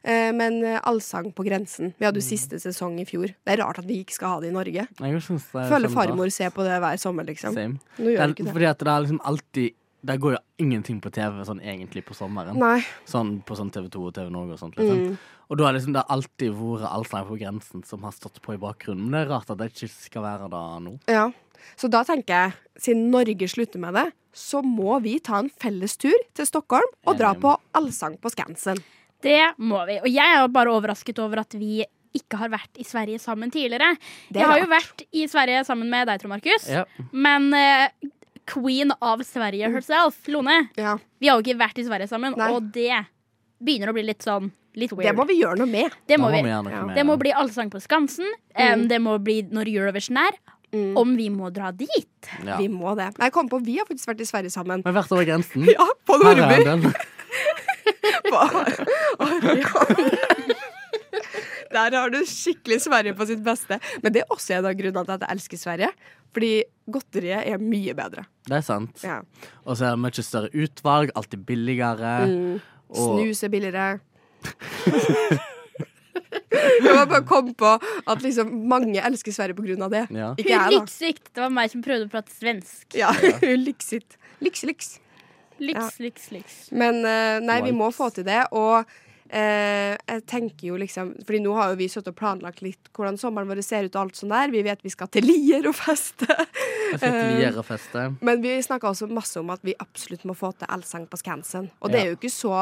[0.00, 1.90] Eh, men eh, Allsang på grensen.
[1.98, 3.34] Vi hadde jo siste sesong i fjor.
[3.34, 4.86] Det er rart at vi ikke skal ha det i Norge.
[4.88, 7.58] Jeg det er Føler farmor ser på det hver sommer, liksom.
[7.58, 7.76] Same.
[7.98, 8.56] Nå Det gjør er, ikke det.
[8.56, 9.76] fordi at det er liksom alltid
[10.06, 12.58] Der går jo ingenting på TV sånn egentlig på sommeren.
[12.60, 12.78] Nei.
[13.08, 14.78] Sånn på sånn TV2 og TV Norge og sånt.
[14.78, 15.00] Liksom.
[15.08, 15.16] Mm.
[15.48, 18.60] Og da har liksom det alltid vært Allsang på grensen som har stått på i
[18.62, 19.08] bakgrunnen.
[19.08, 20.94] Men det er rart at det ikke skal være det nå.
[21.10, 21.26] Ja.
[21.78, 24.06] Så da tenker jeg, siden Norge slutter med det,
[24.38, 28.78] så må vi ta en felles tur til Stockholm og dra på Allsang på Skansen.
[29.24, 29.98] Det må vi.
[29.98, 31.82] Og jeg er jo bare overrasket over at vi
[32.18, 33.96] ikke har vært i Sverige sammen tidligere.
[34.30, 36.68] Er Jeg har jo vært i Sverige sammen med deg, Trond Markus.
[36.70, 36.84] Ja.
[37.12, 37.90] Men eh,
[38.48, 42.48] queen av Sverige herself, Lone, Ja, vi har jo ikke vært i Sverige sammen, Nei.
[42.54, 43.04] og det
[43.60, 45.08] begynner å bli litt sånn litt weird.
[45.10, 45.96] Det må vi gjøre noe med.
[46.06, 46.48] Det må, må vi.
[46.48, 46.60] Ja.
[46.62, 48.28] med Det må bli Allsang på Skansen.
[48.54, 48.68] Mm.
[48.84, 50.38] Um, det må bli når Eurovision er.
[50.70, 52.28] Om vi må dra dit.
[52.44, 52.58] ja.
[52.60, 53.14] Vi må det.
[53.16, 54.82] Jeg kom på, Vi har faktisk vært i Sverige sammen.
[54.84, 55.64] Vi har vært over grensen.
[55.78, 56.44] Ja, på Nordby.
[56.44, 56.92] Her er den.
[61.72, 63.78] Der har du skikkelig Sverige på sitt beste.
[64.02, 65.90] Men det er også en av grunnene til at jeg elsker Sverige.
[66.36, 66.52] Fordi
[66.92, 68.24] godteriet er mye bedre.
[68.48, 69.04] Det er sant.
[69.04, 69.20] Ja.
[69.64, 72.14] Og så er det mye større utvalg, alltid billigere.
[72.88, 73.88] Og Snus er billigere.
[76.48, 80.04] Jeg må bare komme på at liksom mange elsker Sverige på grunn av det.
[80.14, 80.30] Ja.
[80.38, 80.78] Ikke jeg, da.
[80.80, 81.28] Lyksigt.
[81.32, 82.96] Det var meg som prøvde å prate svensk.
[82.98, 83.12] Ja,
[83.66, 84.18] Lyksitt.
[84.44, 84.96] Lyks, lyks.
[85.58, 86.56] Lyks, liks, liks.
[86.70, 88.44] Men eh, nei, vi må få til det.
[88.54, 88.86] Og
[89.30, 93.18] eh, jeg tenker jo liksom Fordi nå har jo vi sittet og planlagt litt hvordan
[93.20, 94.50] sommeren vår ser ut og alt sånt der.
[94.54, 96.28] Vi vet vi skal til Lier og feste.
[97.02, 98.06] Lier og feste.
[98.24, 101.70] Men vi snakka også masse om at vi absolutt må få til Allsang på Skansen.
[101.82, 102.04] Og det Ja.
[102.04, 102.54] er jo ikke så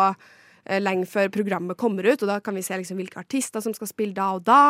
[0.66, 3.74] eh, lenge før programmet kommer ut, og da kan vi se liksom hvilke artister som
[3.76, 4.62] skal spille da og da.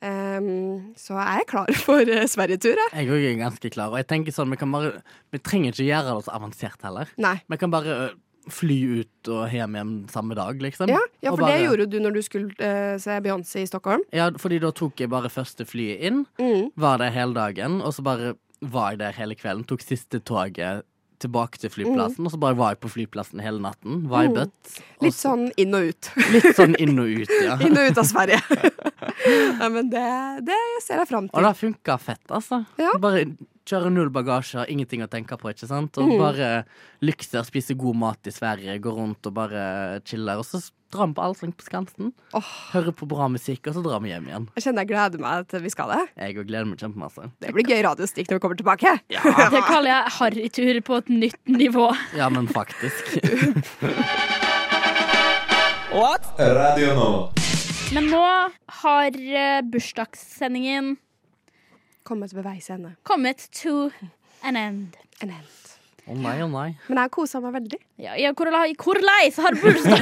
[0.00, 3.04] Um, så jeg er klar for uh, Sverigetur, jeg.
[3.12, 3.90] Òg er ganske klar.
[3.92, 4.94] Og jeg tenker sånn, vi, kan bare,
[5.30, 7.10] vi trenger ikke gjøre det så avansert heller.
[7.20, 7.34] Nei.
[7.52, 8.06] Vi kan bare ø,
[8.52, 10.88] fly ut og hjem igjen samme dag, liksom.
[10.92, 14.02] Ja, ja for for det gjorde du når du skulle uh, se Beyoncé i Stockholm.
[14.12, 16.70] Ja, fordi da tok jeg bare første flyet inn, Mm.
[16.76, 19.64] var der hele dagen, og så bare var jeg der hele kvelden.
[19.66, 20.82] Tok siste toget
[21.20, 24.06] tilbake til flyplassen, og så bare var jeg på flyplassen hele natten.
[24.08, 24.52] Vibet.
[24.66, 25.04] i Mm.
[25.04, 26.10] Litt så- sånn inn og ut.
[26.32, 27.58] litt sånn inn og ut, ja.
[27.66, 28.40] inn og ut av Sverige.
[29.60, 30.06] ja, men det,
[30.46, 32.64] det ser jeg fram Og det har funka fett, altså.
[32.80, 32.92] Ja.
[32.98, 33.26] Bare
[33.70, 35.96] kjøre null bagasje, har ingenting å tenke på, ikke sant.
[35.98, 36.18] Og Mm.
[36.18, 36.50] bare
[37.06, 40.38] lykser, spise god mat i Sverige, går rundt og bare chiller.
[40.42, 40.60] Og så
[40.90, 42.12] drar vi på Allsang på Skansen.
[42.72, 44.48] Hører på bra musikk, og så drar vi hjem igjen.
[44.56, 46.00] Jeg kjenner jeg gleder meg til vi skal det.
[46.18, 47.30] Jeg òg gleder meg kjempemasse.
[47.40, 48.96] Det blir gøy radiostikk når vi kommer tilbake.
[49.54, 51.86] Det kaller jeg harrytur på et nytt nivå.
[52.18, 53.20] Ja, men faktisk.
[55.92, 56.22] What?
[56.38, 57.08] Radio Nå.
[57.92, 58.22] Men nå
[58.82, 60.92] har eh, bursdagssendingen
[62.10, 62.96] Kommet ved veis ende.
[63.06, 63.90] kommet to
[64.42, 64.96] an end.
[65.22, 65.56] An end.
[66.10, 66.72] Å nei, å nei.
[66.88, 67.78] Men jeg kosa meg veldig.
[68.02, 70.00] Ja, ja, hvordan har bursdag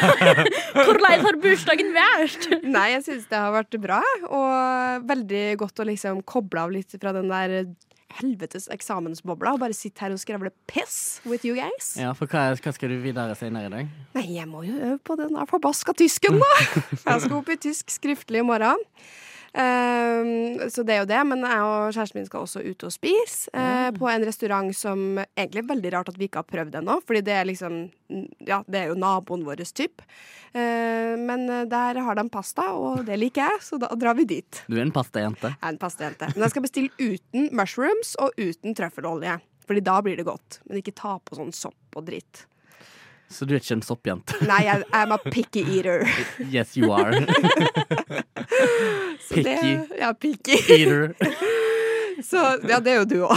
[1.26, 2.46] har bursdagen vært?
[2.64, 3.98] Nei, jeg syns det har vært bra,
[4.30, 7.59] og veldig godt å liksom koble av litt fra den der
[8.18, 11.92] helvetes eksamensbobla og bare sitte her og skravle piss with you guys.
[12.00, 13.94] Ja, for hva, hva skal du videre senere i dag?
[14.16, 16.52] Nei, jeg må jo øve på den der forbaska tysken, da!
[17.04, 18.80] Jeg skal opp i tysk skriftlig i morgen.
[19.59, 22.92] Ehm, så det er jo det, men jeg og kjæresten min skal også ut og
[22.94, 26.78] spise eh, på en restaurant som egentlig er veldig rart at vi ikke har prøvd
[26.78, 27.80] ennå, fordi det er liksom
[28.46, 30.00] Ja, det er jo naboen vår typ.
[30.54, 34.24] Uh, men eh, der har de pasta, og det liker jeg, så da drar vi
[34.30, 34.62] dit.
[34.68, 35.50] Du er en pastajente.
[35.50, 36.30] Jeg er en pastajente.
[36.32, 39.36] Men jeg skal bestille uten mushrooms og uten trøffelolje.
[39.68, 40.62] Fordi da blir det godt.
[40.64, 42.46] Men ikke ta på sånn sopp og dritt.
[43.29, 44.39] Så du er ikke en soppjente?
[44.51, 46.07] Nei, jeg I'm a picky eater.
[46.55, 47.12] Yes, you are.
[49.29, 50.57] Picky Det, ja, picky.
[50.72, 51.14] eater.
[52.24, 53.37] Så ja, det er jo du òg.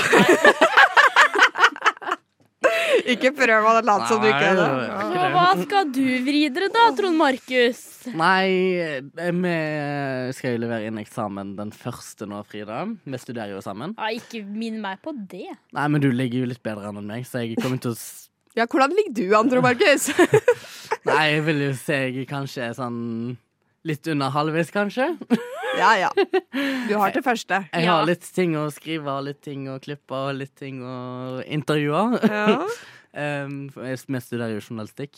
[3.12, 4.70] ikke prøv å late som du ikke er det.
[5.12, 7.82] Så hva skal du videre da, Trond Markus?
[8.18, 8.48] Nei,
[8.80, 9.54] eh, vi
[10.38, 12.86] skal jo levere inn eksamen den første nå, Frida.
[13.04, 13.98] Vi studerer jo sammen.
[14.00, 15.50] Ja, ikke minn meg på det.
[15.76, 18.00] Nei, men du ligger jo litt bedre an enn meg, så jeg kommer til å
[18.58, 20.10] Ja, hvordan ligger du an, Trond Markus?
[21.08, 22.98] Nei, jeg vil jo se jeg kanskje er sånn
[23.88, 25.08] litt under halvveis, kanskje.
[25.82, 26.10] ja, ja.
[26.86, 27.62] Du har til første.
[27.72, 27.96] Jeg Ja.
[27.98, 30.98] har litt ting å skrive, og litt ting å klippe og litt ting å
[31.48, 32.08] intervjue.
[32.28, 32.48] Ja.
[33.12, 35.18] Um, jeg- studerer jo journalistikk.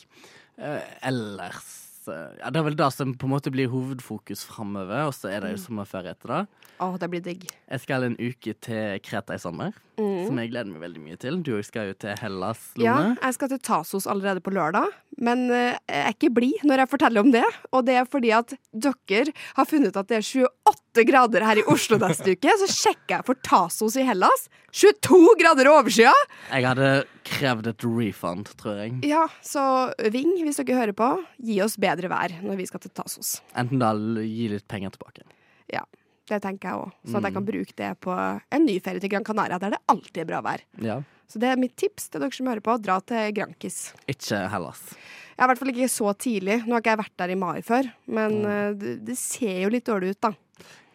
[0.58, 1.68] Uh, ellers
[2.10, 5.30] eh, ja, Det er vel det som på en måte blir hovedfokus framover, og så
[5.30, 6.40] er det jo sommerferie etter det.
[6.82, 7.46] Åh, det blir digg.
[7.70, 10.26] Jeg skal en uke til Kreta i sommer, Mm.
[10.28, 11.40] som jeg gleder meg veldig mye til.
[11.46, 12.88] Du skal jo til Hellas, Lone.
[12.88, 14.90] Ja, jeg skal til Tasos allerede på lørdag,
[15.22, 17.46] men eh, jeg er ikke blid når jeg forteller om det.
[17.72, 21.66] Og det er fordi at dere har funnet at det er 28 grader her i
[21.70, 22.58] Oslo neste uke.
[22.64, 24.48] Så sjekker jeg for Tasos i Hellas.
[24.74, 26.14] 22 grader overskya!
[26.50, 26.92] Jeg hadde
[27.30, 28.96] krevd et refund, tror jeg.
[29.06, 32.94] Ja, så Ving, hvis dere hører på, gi oss bedre vær når vi skal til
[32.98, 33.36] Tasos.
[33.54, 35.28] Enten da gi litt penger tilbake.
[35.70, 35.86] Ja,
[36.30, 36.92] det tenker jeg òg.
[37.10, 37.38] Sånn at jeg Mm.
[37.40, 38.14] kan bruke det på
[38.52, 40.62] en ny ferie til Gran Canaria, der det alltid er bra vær.
[40.80, 41.02] Ja.
[41.28, 42.78] Så det er mitt tips til dere som hører på.
[42.82, 43.94] Dra til Grankis.
[44.08, 44.82] Ikke Hellas.
[45.34, 46.60] Jeg er i hvert fall ikke så tidlig.
[46.68, 48.80] Nå har ikke jeg vært der i mai før, men mm.
[48.80, 50.34] det, det ser jo litt dårlig ut, da.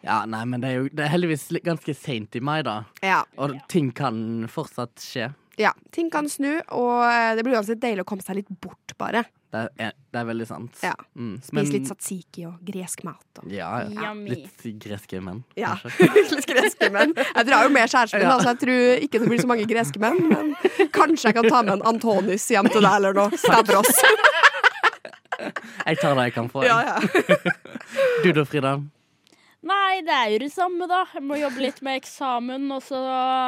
[0.01, 2.85] Ja, nei, men det er jo det er heldigvis ganske seint i mai, da.
[3.03, 3.23] Ja.
[3.37, 5.33] Og ting kan fortsatt skje.
[5.59, 5.73] ja.
[5.91, 9.25] Ting kan snu, og eh, det blir uansett deilig å komme seg litt bort, bare.
[9.49, 10.75] Det er, det er veldig sant.
[10.85, 10.91] Ja.
[11.17, 11.39] Mm.
[11.41, 13.23] Spise litt satsiki og gresk mat.
[13.41, 13.47] Og.
[13.49, 14.11] Ja, ja.
[14.13, 15.71] Litt greske menn, Ja.
[15.81, 16.09] kanskje.
[16.35, 17.15] litt greske menn.
[17.17, 18.35] Jeg drar jo med kjæresten min, Ja.
[18.43, 20.21] så jeg tror ikke det blir så mange greske menn.
[20.29, 20.53] Men
[20.93, 23.41] kanskje jeg kan ta med en Antonis hjem til deg eller noe.
[23.41, 23.89] Stavros.
[25.39, 26.63] Jeg tar det jeg kan få.
[26.67, 26.97] Ja, ja.
[28.23, 28.73] Du da, Frida?
[29.69, 31.05] Nei, det er jo det samme, da.
[31.13, 32.99] Jeg må jobbe litt med eksamen, og så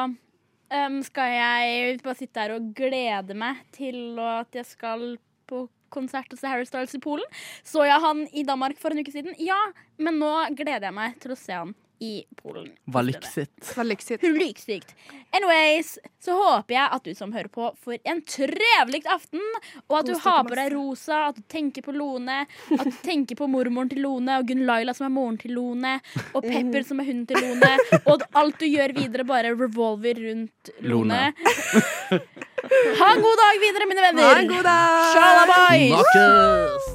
[0.08, 5.06] um, skal jeg bare sitte her og glede meg til at jeg skal
[5.52, 7.28] på konsert hos Harry Styles i Polen.
[7.68, 9.38] Så jeg han i Danmark for en uke siden?
[9.42, 9.60] Ja,
[10.02, 12.68] men nå gleder jeg meg til å se han i Polen.
[12.86, 13.52] Var lyksit.
[13.62, 14.18] Så lykkelig.
[14.40, 14.96] Lykksykt.
[15.38, 19.44] Anyways, så håper jeg at du som hører på, får en trevelig aften.
[19.88, 22.40] Og at du har på deg rosa, at du tenker på Lone.
[22.74, 26.00] At du tenker på mormoren til Lone, og Gunn Laila som er moren til Lone.
[26.34, 27.74] Og Pepper som er hunden til Lone.
[28.02, 31.22] Og at alt du gjør videre, bare revolver rundt Lone.
[31.30, 32.22] Lone.
[32.62, 34.28] Ha en god dag videre, mine venner.
[34.30, 35.14] Ha en god dag!
[35.18, 36.92] Shalabais!